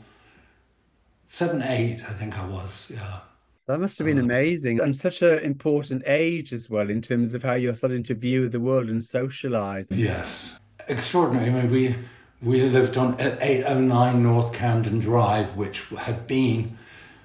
[1.27, 3.19] Seven, eight, I think I was, yeah.
[3.67, 7.33] That must have been Uh, amazing and such an important age as well in terms
[7.33, 9.89] of how you're starting to view the world and socialize.
[9.91, 10.55] Yes,
[10.89, 11.49] extraordinary.
[11.49, 11.95] I mean, we
[12.41, 16.75] we lived on 809 North Camden Drive, which had been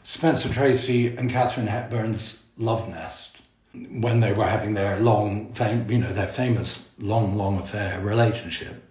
[0.02, 3.35] Spencer Tracy and Katharine Hepburn's love nest
[3.90, 8.82] when they were having their long, fam- you know, their famous long, long affair relationship,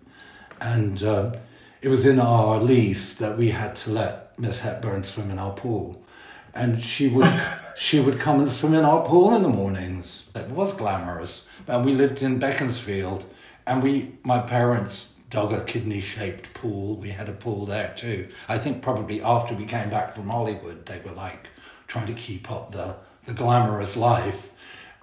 [0.59, 1.33] and um,
[1.81, 5.53] it was in our lease that we had to let Miss Hepburn swim in our
[5.53, 6.01] pool.
[6.53, 7.31] And she would
[7.77, 10.23] she would come and swim in our pool in the mornings.
[10.33, 11.45] It was glamorous.
[11.67, 13.25] And we lived in Beaconsfield
[13.67, 16.95] and we my parents dug a kidney shaped pool.
[16.95, 18.29] We had a pool there too.
[18.47, 21.49] I think probably after we came back from Hollywood they were like
[21.87, 22.95] trying to keep up the,
[23.25, 24.51] the glamorous life.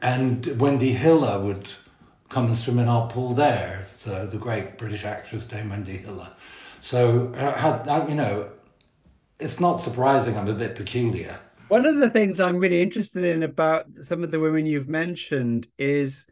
[0.02, 1.72] And Wendy Hiller would
[2.28, 3.86] come and swim in our pool there.
[3.98, 6.30] So the great British actress Dame Wendy Hiller.
[6.80, 8.50] So uh, I had, you know,
[9.38, 11.38] it's not surprising I'm a bit peculiar.
[11.68, 15.68] One of the things I'm really interested in about some of the women you've mentioned
[15.78, 16.26] is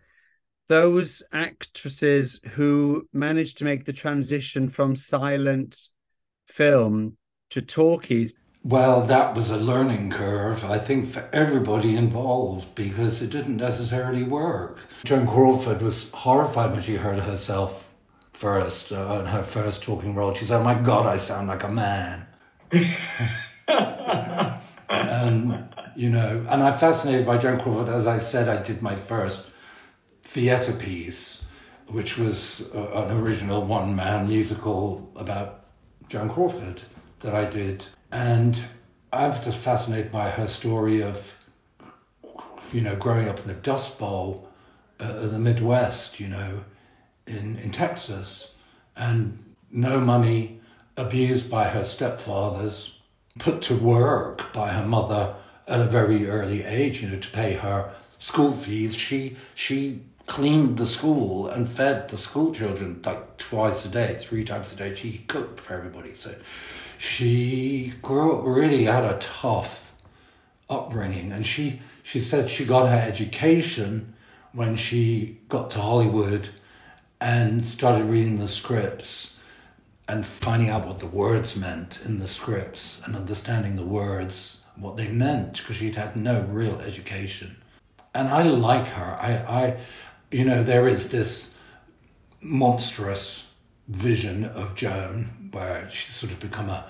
[0.69, 5.89] those actresses who managed to make the transition from silent
[6.47, 7.17] film
[7.51, 8.35] to talkies.
[8.62, 14.23] Well, that was a learning curve, I think, for everybody involved because it didn't necessarily
[14.23, 14.81] work.
[15.05, 17.90] Joan Crawford was horrified when she heard herself
[18.35, 20.35] first, uh, in her first talking role.
[20.35, 22.27] She said, Oh my God, I sound like a man.
[24.88, 27.88] and, you know, and I'm fascinated by Joan Crawford.
[27.88, 29.46] As I said, I did my first
[30.23, 31.44] theatre piece,
[31.87, 35.64] which was uh, an original one man musical about
[36.09, 36.83] Joan Crawford
[37.20, 37.87] that I did.
[38.12, 38.62] And
[39.12, 41.35] I'm just fascinated by her story of,
[42.73, 44.49] you know, growing up in the Dust Bowl
[45.01, 46.64] uh, the Midwest, you know,
[47.27, 48.55] in, in Texas,
[48.96, 50.61] and no money,
[50.96, 52.92] abused by her stepfathers,
[53.38, 55.35] put to work by her mother
[55.66, 58.94] at a very early age, you know, to pay her school fees.
[58.94, 64.44] She she cleaned the school and fed the school children like twice a day, three
[64.44, 64.94] times a day.
[64.94, 66.14] She cooked for everybody.
[66.14, 66.35] So
[67.01, 69.95] she grew up really had a tough
[70.69, 74.13] upbringing and she she said she got her education
[74.53, 76.51] when she got to Hollywood
[77.19, 79.35] and started reading the scripts
[80.07, 84.99] and finding out what the words meant in the scripts and understanding the words what
[84.99, 87.57] they meant because she'd had no real education.
[88.15, 89.17] And I like her.
[89.19, 89.81] I I
[90.31, 91.55] you know there is this
[92.43, 93.47] monstrous
[93.89, 96.85] vision of Joan where she's sort of become a,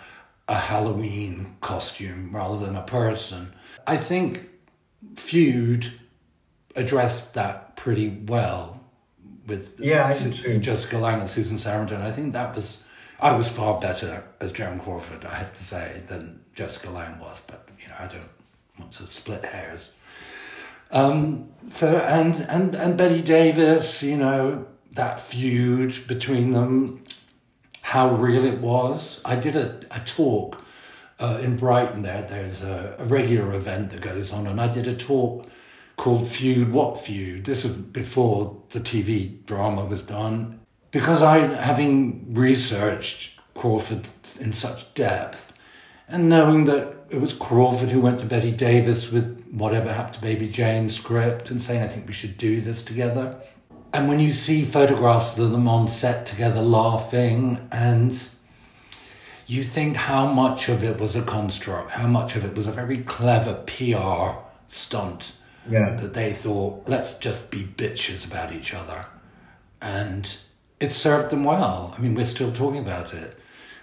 [0.49, 3.53] a Halloween costume rather than a person.
[3.87, 4.49] I think
[5.16, 5.92] Feud
[6.77, 8.81] addressed that pretty well
[9.46, 10.59] with Yeah, Su-.
[10.59, 12.03] Jessica Lange and Susan Sarandon.
[12.03, 12.79] I think that was
[13.18, 17.42] I was far better as Joan Crawford, I have to say, than Jessica Lange was,
[17.46, 18.29] but you know, I don't
[18.79, 19.92] want to split hairs.
[20.90, 27.05] Um, so and and and Bette Davis, you know, that feud between them,
[27.90, 29.20] how real it was.
[29.24, 30.62] I did a, a talk
[31.18, 32.03] uh, in Brighton.
[32.03, 35.48] There, there's a, a regular event that goes on, and I did a talk
[35.96, 36.70] called Feud.
[36.70, 37.46] What feud?
[37.46, 40.61] This was before the TV drama was done.
[40.92, 44.07] Because I, having researched Crawford
[44.38, 45.53] in such depth,
[46.07, 50.20] and knowing that it was Crawford who went to Bette Davis with whatever happened to
[50.20, 53.40] Baby Jane script and saying, I think we should do this together.
[53.92, 58.22] And when you see photographs of them on set together laughing, and
[59.46, 62.72] you think how much of it was a construct, how much of it was a
[62.72, 65.33] very clever PR stunt
[65.68, 65.96] Yeah.
[65.96, 69.07] that they thought, let's just be bitches about each other.
[69.83, 70.37] And
[70.79, 71.94] it served them well.
[71.96, 73.37] I mean, we're still talking about it.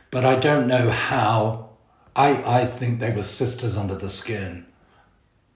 [0.09, 1.69] But I don't know how.
[2.15, 4.65] I, I think they were sisters under the skin,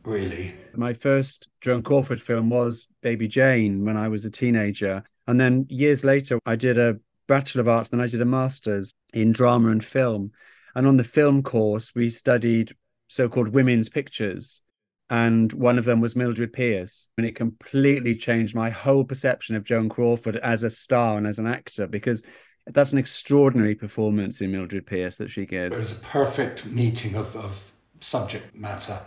[0.04, 0.56] really.
[0.76, 5.04] My first Joan Crawford film was Baby Jane when I was a teenager.
[5.28, 6.98] And then years later, I did a
[7.28, 10.32] Bachelor of Arts, then I did a master's in drama and film.
[10.76, 12.76] And on the film course, we studied
[13.08, 14.62] so called women's pictures.
[15.10, 17.10] And one of them was Mildred Pierce.
[17.18, 21.40] And it completely changed my whole perception of Joan Crawford as a star and as
[21.40, 22.24] an actor, because
[22.68, 25.76] that's an extraordinary performance in Mildred Pierce that she gives.
[25.76, 29.00] It was a perfect meeting of, of subject matter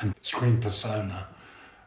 [0.00, 1.28] and screen persona.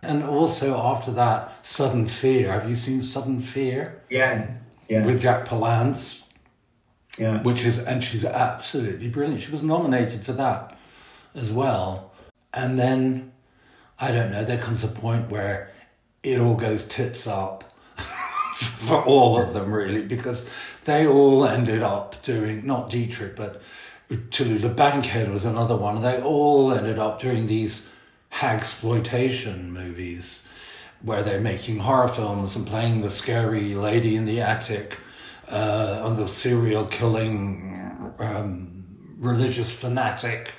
[0.03, 2.51] And also after that, Sudden Fear.
[2.51, 4.01] Have you seen Sudden Fear?
[4.09, 4.75] Yes.
[4.89, 5.05] Yes.
[5.05, 6.23] With Jack Palance,
[7.17, 7.41] yeah.
[7.43, 9.41] which is, and she's absolutely brilliant.
[9.41, 10.77] She was nominated for that
[11.35, 12.11] as well.
[12.53, 13.31] And then,
[13.99, 15.69] I don't know, there comes a point where
[16.23, 17.63] it all goes tits up
[18.55, 20.45] for all of them, really, because
[20.83, 23.61] they all ended up doing, not Dietrich, but
[24.09, 26.01] Tallulah Bankhead was another one.
[26.01, 27.87] They all ended up doing these
[28.31, 30.43] hag exploitation movies
[31.01, 34.99] where they're making horror films and playing the scary lady in the attic
[35.49, 40.53] uh, on the serial killing um, religious fanatic,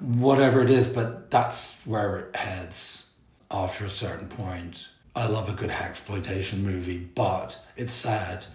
[0.00, 3.06] whatever it is, but that's where it heads
[3.50, 4.88] after a certain point.
[5.14, 8.46] I love a good exploitation movie, but it's sad.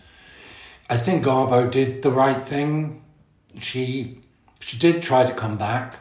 [0.89, 3.03] I think Garbo did the right thing.
[3.59, 4.22] She
[4.59, 5.95] she did try to come back.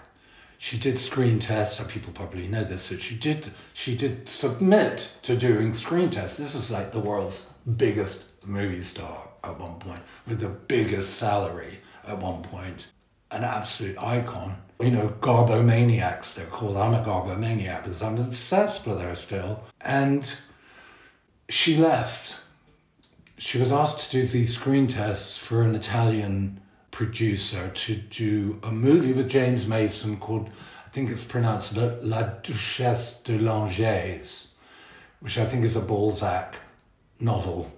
[0.63, 1.79] She did screen tests.
[1.79, 2.93] So people probably know this.
[3.01, 6.37] She did she did submit to doing screen tests.
[6.37, 7.47] This is like the world's
[7.79, 12.89] biggest movie star at one point with the biggest salary at one point.
[13.31, 14.59] An absolute icon.
[14.79, 16.77] You know, Garbo maniacs, they're called.
[16.77, 19.65] I'm a Garbo maniac because I'm obsessed with her still.
[19.81, 20.37] And
[21.49, 22.37] she left.
[23.39, 26.60] She was asked to do these screen tests for an Italian
[26.91, 30.51] producer to do a movie with James Mason called,
[30.87, 34.49] I think it's pronounced La Duchesse de Langeais,
[35.21, 36.57] which I think is a Balzac
[37.19, 37.71] novel.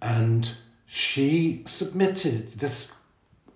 [0.00, 0.50] And
[0.86, 2.92] she submitted this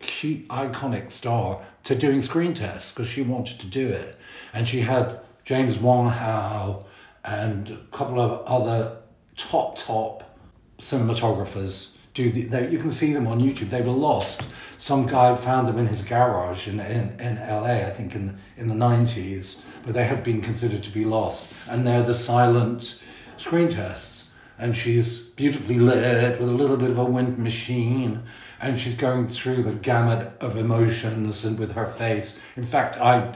[0.00, 4.16] cute, iconic star to doing screen tests because she wanted to do it.
[4.52, 6.84] And she had James Wong Howe
[7.24, 8.96] and a couple of other
[9.36, 10.36] top, top
[10.78, 13.70] cinematographers do the, they, you can see them on YouTube.
[13.70, 14.46] They were lost.
[14.78, 18.68] Some guy found them in his garage in, in, in LA, I think in, in
[18.68, 21.52] the 90s, but they had been considered to be lost.
[21.68, 22.96] And they're the silent
[23.36, 24.30] screen tests.
[24.56, 28.22] And she's beautifully lit with a little bit of a wind machine.
[28.60, 32.38] And she's going through the gamut of emotions and with her face.
[32.56, 33.34] In fact, I,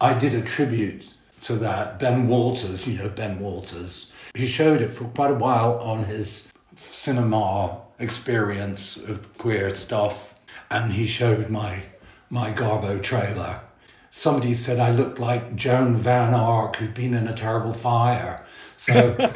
[0.00, 1.12] I did a tribute
[1.42, 1.98] to that.
[1.98, 4.12] Ben Walters, you know, Ben Walters.
[4.34, 10.34] He showed it for quite a while on his cinema experience of queer stuff,
[10.70, 11.82] and he showed my
[12.30, 13.60] my Garbo trailer.
[14.10, 18.44] Somebody said I looked like Joan Van Ark who'd been in a terrible fire.
[18.76, 19.34] So again,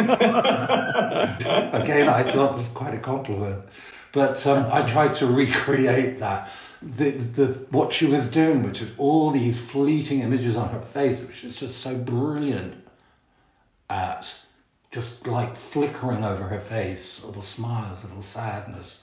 [2.09, 3.65] I thought it was quite a compliment.
[4.13, 6.51] But um, I tried to recreate that.
[6.83, 11.25] The, the what she was doing, which is all these fleeting images on her face,
[11.25, 12.75] which is just so brilliant
[13.89, 14.35] at
[14.91, 19.01] just like flickering over her face, little smiles, little sadness,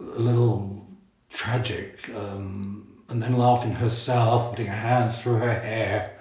[0.00, 0.86] a little
[1.30, 6.16] tragic, um, and then laughing herself, putting her hands through her hair.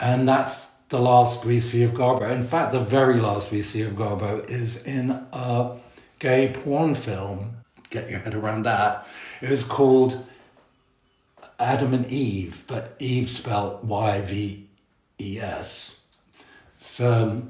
[0.00, 2.30] And that's the last we see of Garbo.
[2.30, 5.76] In fact, the very last we see of Garbo is in a
[6.18, 7.56] gay porn film.
[7.90, 9.06] Get your head around that.
[9.40, 10.24] It was called
[11.58, 14.68] Adam and Eve, but Eve spelled Y V
[15.18, 15.98] E S.
[16.78, 17.42] So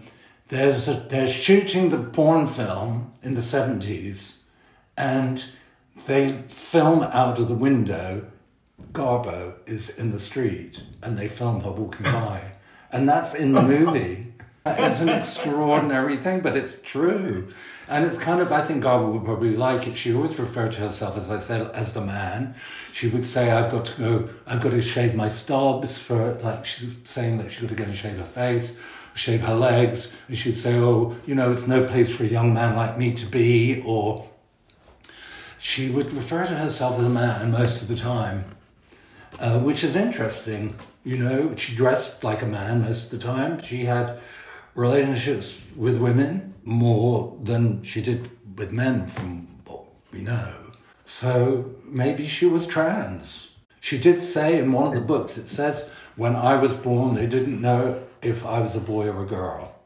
[0.49, 4.37] there's a, they're shooting the porn film in the 70s
[4.97, 5.45] and
[6.07, 8.27] they film out of the window
[8.93, 12.53] garbo is in the street and they film her walking by.
[12.91, 14.29] And that's in the movie.
[14.65, 17.49] It's an extraordinary thing but it's true.
[17.89, 19.97] And it's kind of i think garbo would probably like it.
[19.97, 22.55] She always referred to herself as i said as the man.
[22.93, 26.65] She would say i've got to go i've got to shave my stubs for like
[26.65, 28.79] she was saying that she got to go and shave her face
[29.15, 32.55] shave her legs, and she'd say, Oh, you know, it's no place for a young
[32.55, 34.29] man like me to be, or
[35.63, 38.45] she would refer to herself as a man most of the time,
[39.39, 40.75] uh, which is interesting.
[41.05, 43.63] You know, she dressed like a man most of the time.
[43.63, 44.19] She had
[44.75, 50.73] relationships with women more than she did with men, from what we know.
[51.05, 53.51] So maybe she was trans.
[53.79, 57.29] She did say in one of the books, it says, when I was born, they
[57.29, 59.77] didn't know if I was a boy or a girl,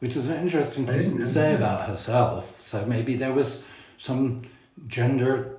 [0.00, 2.60] which is an interesting thing to say about herself.
[2.60, 3.64] So maybe there was
[3.96, 4.42] some
[4.86, 5.58] gender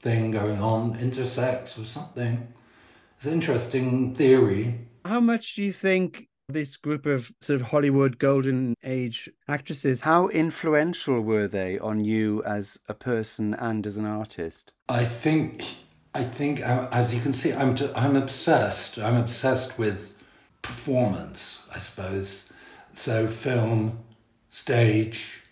[0.00, 2.52] thing going on, intersex or something.
[3.16, 4.86] It's an interesting theory.
[5.04, 10.28] How much do you think this group of sort of Hollywood golden age actresses, how
[10.28, 14.72] influential were they on you as a person and as an artist?
[14.88, 15.76] I think,
[16.14, 18.98] I think, uh, as you can see, I'm, I'm obsessed.
[18.98, 20.16] I'm obsessed with
[20.62, 22.44] performance, I suppose.
[22.94, 23.98] So film,
[24.48, 25.42] stage,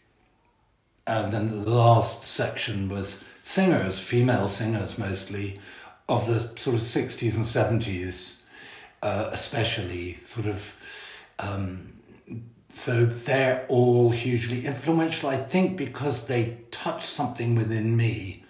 [1.07, 5.61] and then the last section was singers, female singers mostly,
[6.09, 8.41] of the sort of 60s and 70s,
[9.03, 10.75] uh, especially sort of
[11.39, 11.93] um,
[12.77, 18.45] So they're all hugely influential, I think, because they touch something within me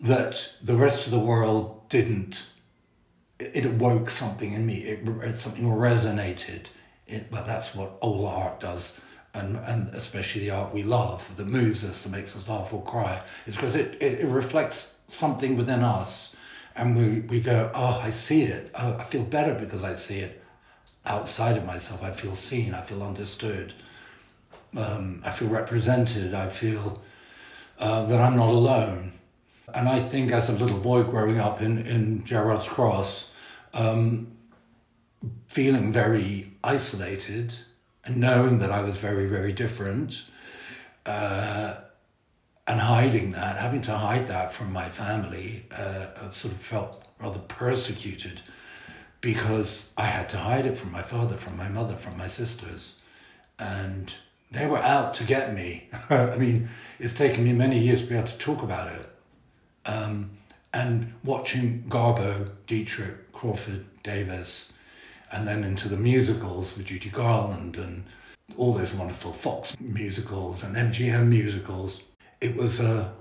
[0.00, 2.44] that the rest of the world didn't.
[3.40, 4.76] It awoke something in me.
[4.76, 6.68] It, something resonated.
[7.08, 9.00] It, but that's what all art does,
[9.34, 12.82] and and especially the art we love that moves us, that makes us laugh or
[12.82, 16.34] cry, is because it, it, it reflects something within us,
[16.76, 18.70] and we we go, oh, I see it.
[18.78, 20.42] Oh, I feel better because I see it
[21.04, 22.02] outside of myself.
[22.02, 22.74] I feel seen.
[22.74, 23.74] I feel understood.
[24.76, 26.34] Um, I feel represented.
[26.34, 27.02] I feel
[27.78, 29.12] uh, that I'm not alone.
[29.74, 33.30] And I think as a little boy growing up in, in Gerrard's Cross,
[33.72, 34.28] um,
[35.46, 37.54] feeling very isolated
[38.04, 40.24] and knowing that I was very, very different,
[41.06, 41.76] uh,
[42.66, 47.06] and hiding that, having to hide that from my family, uh, I sort of felt
[47.18, 48.42] rather persecuted
[49.20, 52.96] because I had to hide it from my father, from my mother, from my sisters.
[53.58, 54.14] And
[54.50, 55.88] they were out to get me.
[56.10, 59.08] I mean, it's taken me many years to be able to talk about it.
[59.86, 60.30] Um,
[60.72, 64.72] and watching Garbo, Dietrich, Crawford, Davis,
[65.34, 68.04] and then into the musicals with Judy Garland and
[68.56, 72.02] all those wonderful Fox musicals and MGM musicals,
[72.40, 73.12] it was a,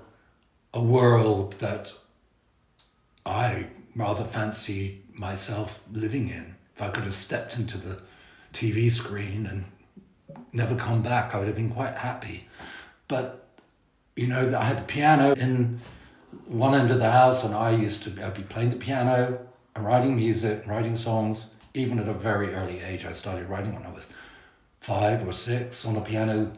[0.76, 1.92] a world that
[3.26, 6.56] I rather fancied myself living in.
[6.76, 8.00] If I could have stepped into the
[8.54, 9.66] TV screen and
[10.52, 12.48] never come back, I would have been quite happy.
[13.08, 13.48] But,
[14.16, 15.80] you know, I had the piano in
[16.46, 19.40] one end of the house, and I used to I'd be playing the piano
[19.76, 21.48] and writing music, writing songs.
[21.74, 24.10] Even at a very early age, I started writing when I was
[24.80, 26.54] five or six on a piano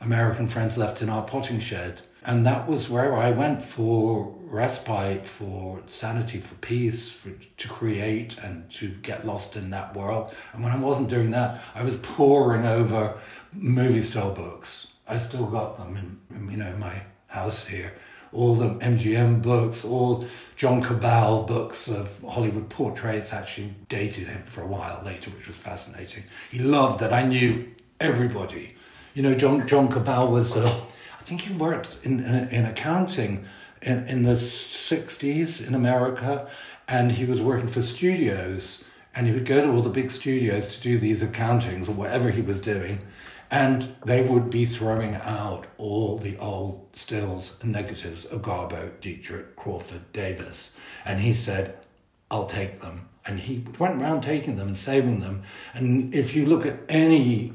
[0.00, 2.02] American friends left in our potting shed.
[2.24, 8.36] And that was where I went for respite, for sanity, for peace, for, to create
[8.38, 10.34] and to get lost in that world.
[10.52, 13.16] And when I wasn't doing that, I was poring over
[13.54, 14.88] movie style books.
[15.06, 17.94] I still got them in, in you know my house here.
[18.32, 20.24] All the MGM books, all
[20.56, 25.56] John Kobal books of Hollywood portraits actually dated him for a while later, which was
[25.56, 26.24] fascinating.
[26.50, 27.68] He loved that I knew
[28.00, 28.76] everybody.
[29.14, 30.56] You know, John John Kobal was.
[30.56, 30.80] Uh,
[31.28, 33.44] think he worked in, in, in accounting
[33.82, 36.48] in, in the 60s in America,
[36.88, 38.82] and he was working for studios.
[39.14, 42.30] And he would go to all the big studios to do these accountings or whatever
[42.30, 43.00] he was doing,
[43.50, 49.56] and they would be throwing out all the old stills and negatives of Garbo, Dietrich,
[49.56, 50.72] Crawford, Davis.
[51.04, 51.78] And he said,
[52.30, 53.08] I'll take them.
[53.24, 55.42] And he went around taking them and saving them.
[55.74, 57.52] And if you look at any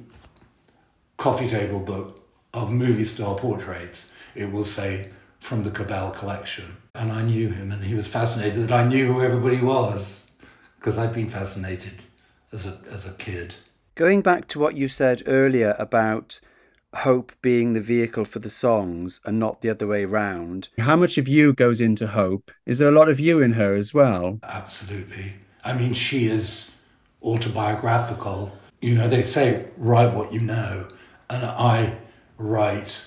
[1.17, 6.77] coffee table book of movie star portraits, it will say from the Kobal collection.
[6.95, 10.23] And I knew him, and he was fascinated that I knew who everybody was,
[10.77, 12.03] because I'd been fascinated
[12.51, 13.55] as a, as a kid.
[13.95, 16.39] Going back to what you said earlier about
[16.95, 21.19] Hope being the vehicle for the songs and not the other way round, how much
[21.19, 22.49] of you goes into Hope?
[22.65, 24.39] Is there a lot of you in her as well?
[24.41, 25.35] Absolutely.
[25.63, 26.71] I mean, she is
[27.21, 28.57] autobiographical.
[28.81, 30.87] You know, they say, write what you know.
[31.29, 31.99] And I
[32.39, 33.05] write.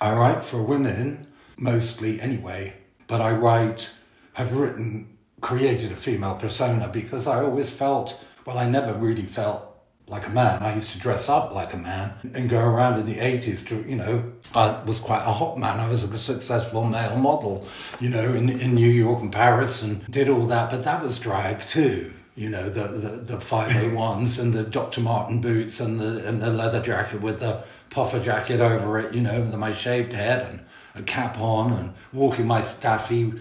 [0.00, 2.74] I write for women, mostly anyway,
[3.08, 3.90] but I write,
[4.34, 9.71] have written, created a female persona because I always felt, well, I never really felt
[10.06, 10.62] like a man.
[10.62, 13.88] I used to dress up like a man and go around in the 80s to,
[13.88, 15.80] you know, I was quite a hot man.
[15.80, 17.66] I was a successful male model,
[18.00, 21.18] you know, in, in New York and Paris and did all that, but that was
[21.18, 22.14] drag too.
[22.34, 25.02] You know, the, the, the 501s and the Dr.
[25.02, 29.20] Martin boots and the, and the leather jacket with the puffer jacket over it, you
[29.20, 30.60] know, with my shaved head and
[30.94, 33.34] a cap on and walking my staffy.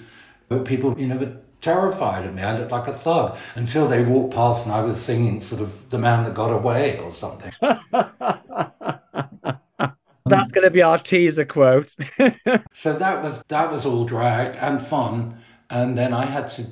[0.65, 2.41] People, you know, terrified of me.
[2.41, 5.89] I looked like a thug until they walked past and I was singing sort of
[5.89, 7.51] The Man That Got Away or something.
[10.25, 11.95] That's going to be our teaser quote.
[12.73, 15.37] so that was that was all drag and fun,
[15.69, 16.67] and then I had to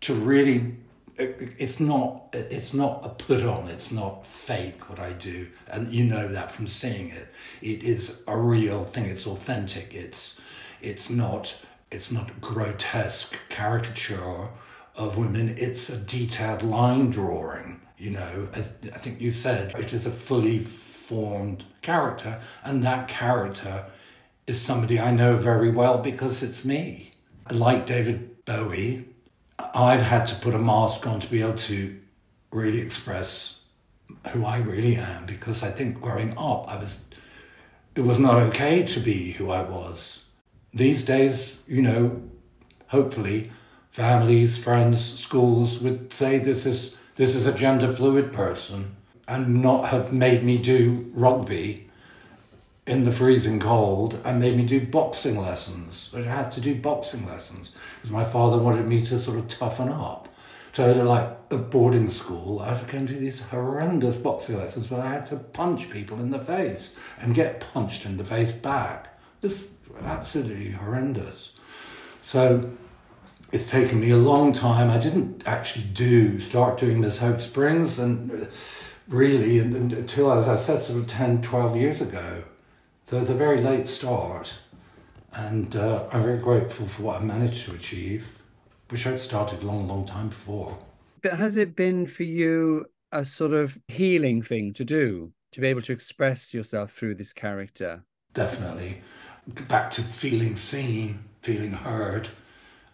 [0.00, 0.76] to really
[1.16, 6.04] it's not it's not a put on it's not fake what i do and you
[6.04, 7.28] know that from seeing it
[7.62, 10.40] it is a real thing it's authentic it's
[10.82, 11.56] it's not
[11.90, 14.48] it's not a grotesque caricature
[14.96, 18.60] of women it's a detailed line drawing you know i
[18.98, 23.84] think you said it is a fully formed character and that character
[24.46, 27.10] is somebody i know very well because it's me
[27.50, 29.04] like david bowie
[29.58, 32.00] I've had to put a mask on to be able to
[32.50, 33.60] really express
[34.28, 37.04] who I really am because I think growing up I was
[37.94, 40.23] it was not okay to be who I was.
[40.74, 42.20] These days, you know,
[42.88, 43.52] hopefully
[43.90, 48.96] families, friends, schools would say this is this is a gender fluid person.
[49.26, 51.88] and not have made me do rugby
[52.86, 56.10] in the freezing cold and made me do boxing lessons.
[56.14, 59.88] I had to do boxing lessons because my father wanted me to sort of toughen
[59.88, 60.28] up.
[60.74, 64.90] So to like a boarding school, I had to go do these horrendous boxing lessons
[64.90, 68.52] where I had to punch people in the face and get punched in the face
[68.52, 69.18] back.
[69.40, 69.68] Just
[70.02, 71.52] absolutely horrendous.
[72.20, 72.72] So
[73.52, 74.90] it's taken me a long time.
[74.90, 78.48] I didn't actually do start doing this Hope Springs and
[79.08, 82.44] really and until as I said sort of 10, 12 years ago.
[83.02, 84.54] So it's a very late start,
[85.34, 88.26] and uh, I'm very grateful for what I managed to achieve.
[88.90, 90.78] Wish I'd started a long, long time before.
[91.20, 95.66] But has it been for you a sort of healing thing to do, to be
[95.66, 98.04] able to express yourself through this character?
[98.32, 99.02] Definitely.
[99.46, 102.30] Back to feeling seen, feeling heard.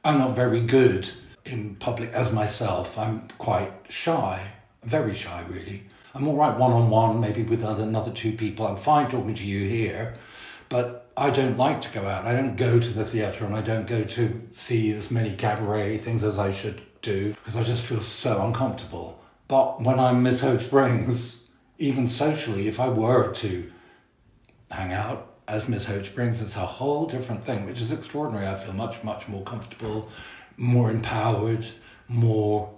[0.05, 1.11] I'm not very good
[1.45, 2.99] in public as myself.
[2.99, 4.43] I'm quite shy,
[4.83, 5.85] very shy, really.
[6.15, 8.67] I'm all right one on one, maybe with other, another two people.
[8.67, 10.17] I'm fine talking to you here,
[10.69, 12.25] but I don't like to go out.
[12.25, 15.99] I don't go to the theatre and I don't go to see as many cabaret
[15.99, 19.23] things as I should do because I just feel so uncomfortable.
[19.47, 21.37] But when I'm Miss Hope Springs,
[21.79, 23.71] even socially, if I were to
[24.71, 28.47] hang out as Miss Hope Springs, it's a whole different thing, which is extraordinary.
[28.47, 30.09] I feel much, much more comfortable,
[30.57, 31.67] more empowered,
[32.07, 32.73] more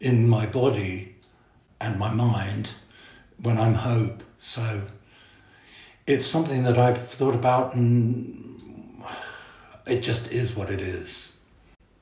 [0.00, 1.14] in my body
[1.80, 2.74] and my mind
[3.40, 4.24] when I'm Hope.
[4.40, 4.82] So
[6.08, 9.00] it's something that I've thought about, and
[9.86, 11.32] it just is what it is.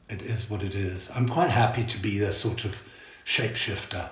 [0.09, 1.11] It is what it is.
[1.15, 2.83] I'm quite happy to be a sort of
[3.27, 4.09] shapeshifter.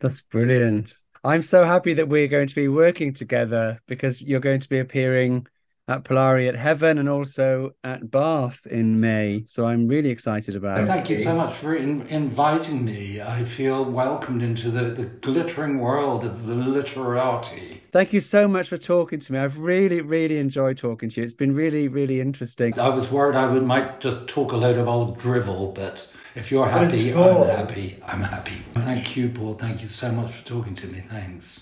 [0.00, 0.94] That's brilliant.
[1.24, 4.78] I'm so happy that we're going to be working together because you're going to be
[4.78, 5.46] appearing
[5.88, 9.44] at Polari at Heaven and also at Bath in May.
[9.46, 10.86] So I'm really excited about it.
[10.86, 13.22] Thank you so much for in- inviting me.
[13.22, 17.82] I feel welcomed into the, the glittering world of the literati.
[17.90, 19.38] Thank you so much for talking to me.
[19.38, 21.24] I've really, really enjoyed talking to you.
[21.24, 22.78] It's been really, really interesting.
[22.78, 26.50] I was worried I would might just talk a load of old drivel, but if
[26.50, 27.98] you're happy, I'm happy.
[28.06, 28.54] I'm happy.
[28.80, 29.54] Thank you, Paul.
[29.54, 30.98] Thank you so much for talking to me.
[30.98, 31.60] Thanks.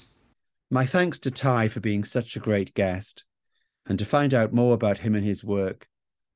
[0.70, 3.24] My thanks to Ty for being such a great guest.
[3.86, 5.88] And to find out more about him and his work,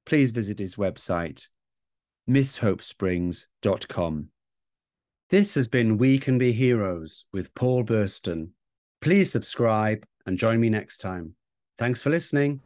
[0.05, 1.47] please visit his website,
[2.29, 4.29] misshopesprings.com.
[5.31, 8.51] This has been We Can Be Heroes with Paul Burston.
[9.01, 11.35] Please subscribe and join me next time.
[11.79, 12.61] Thanks for listening.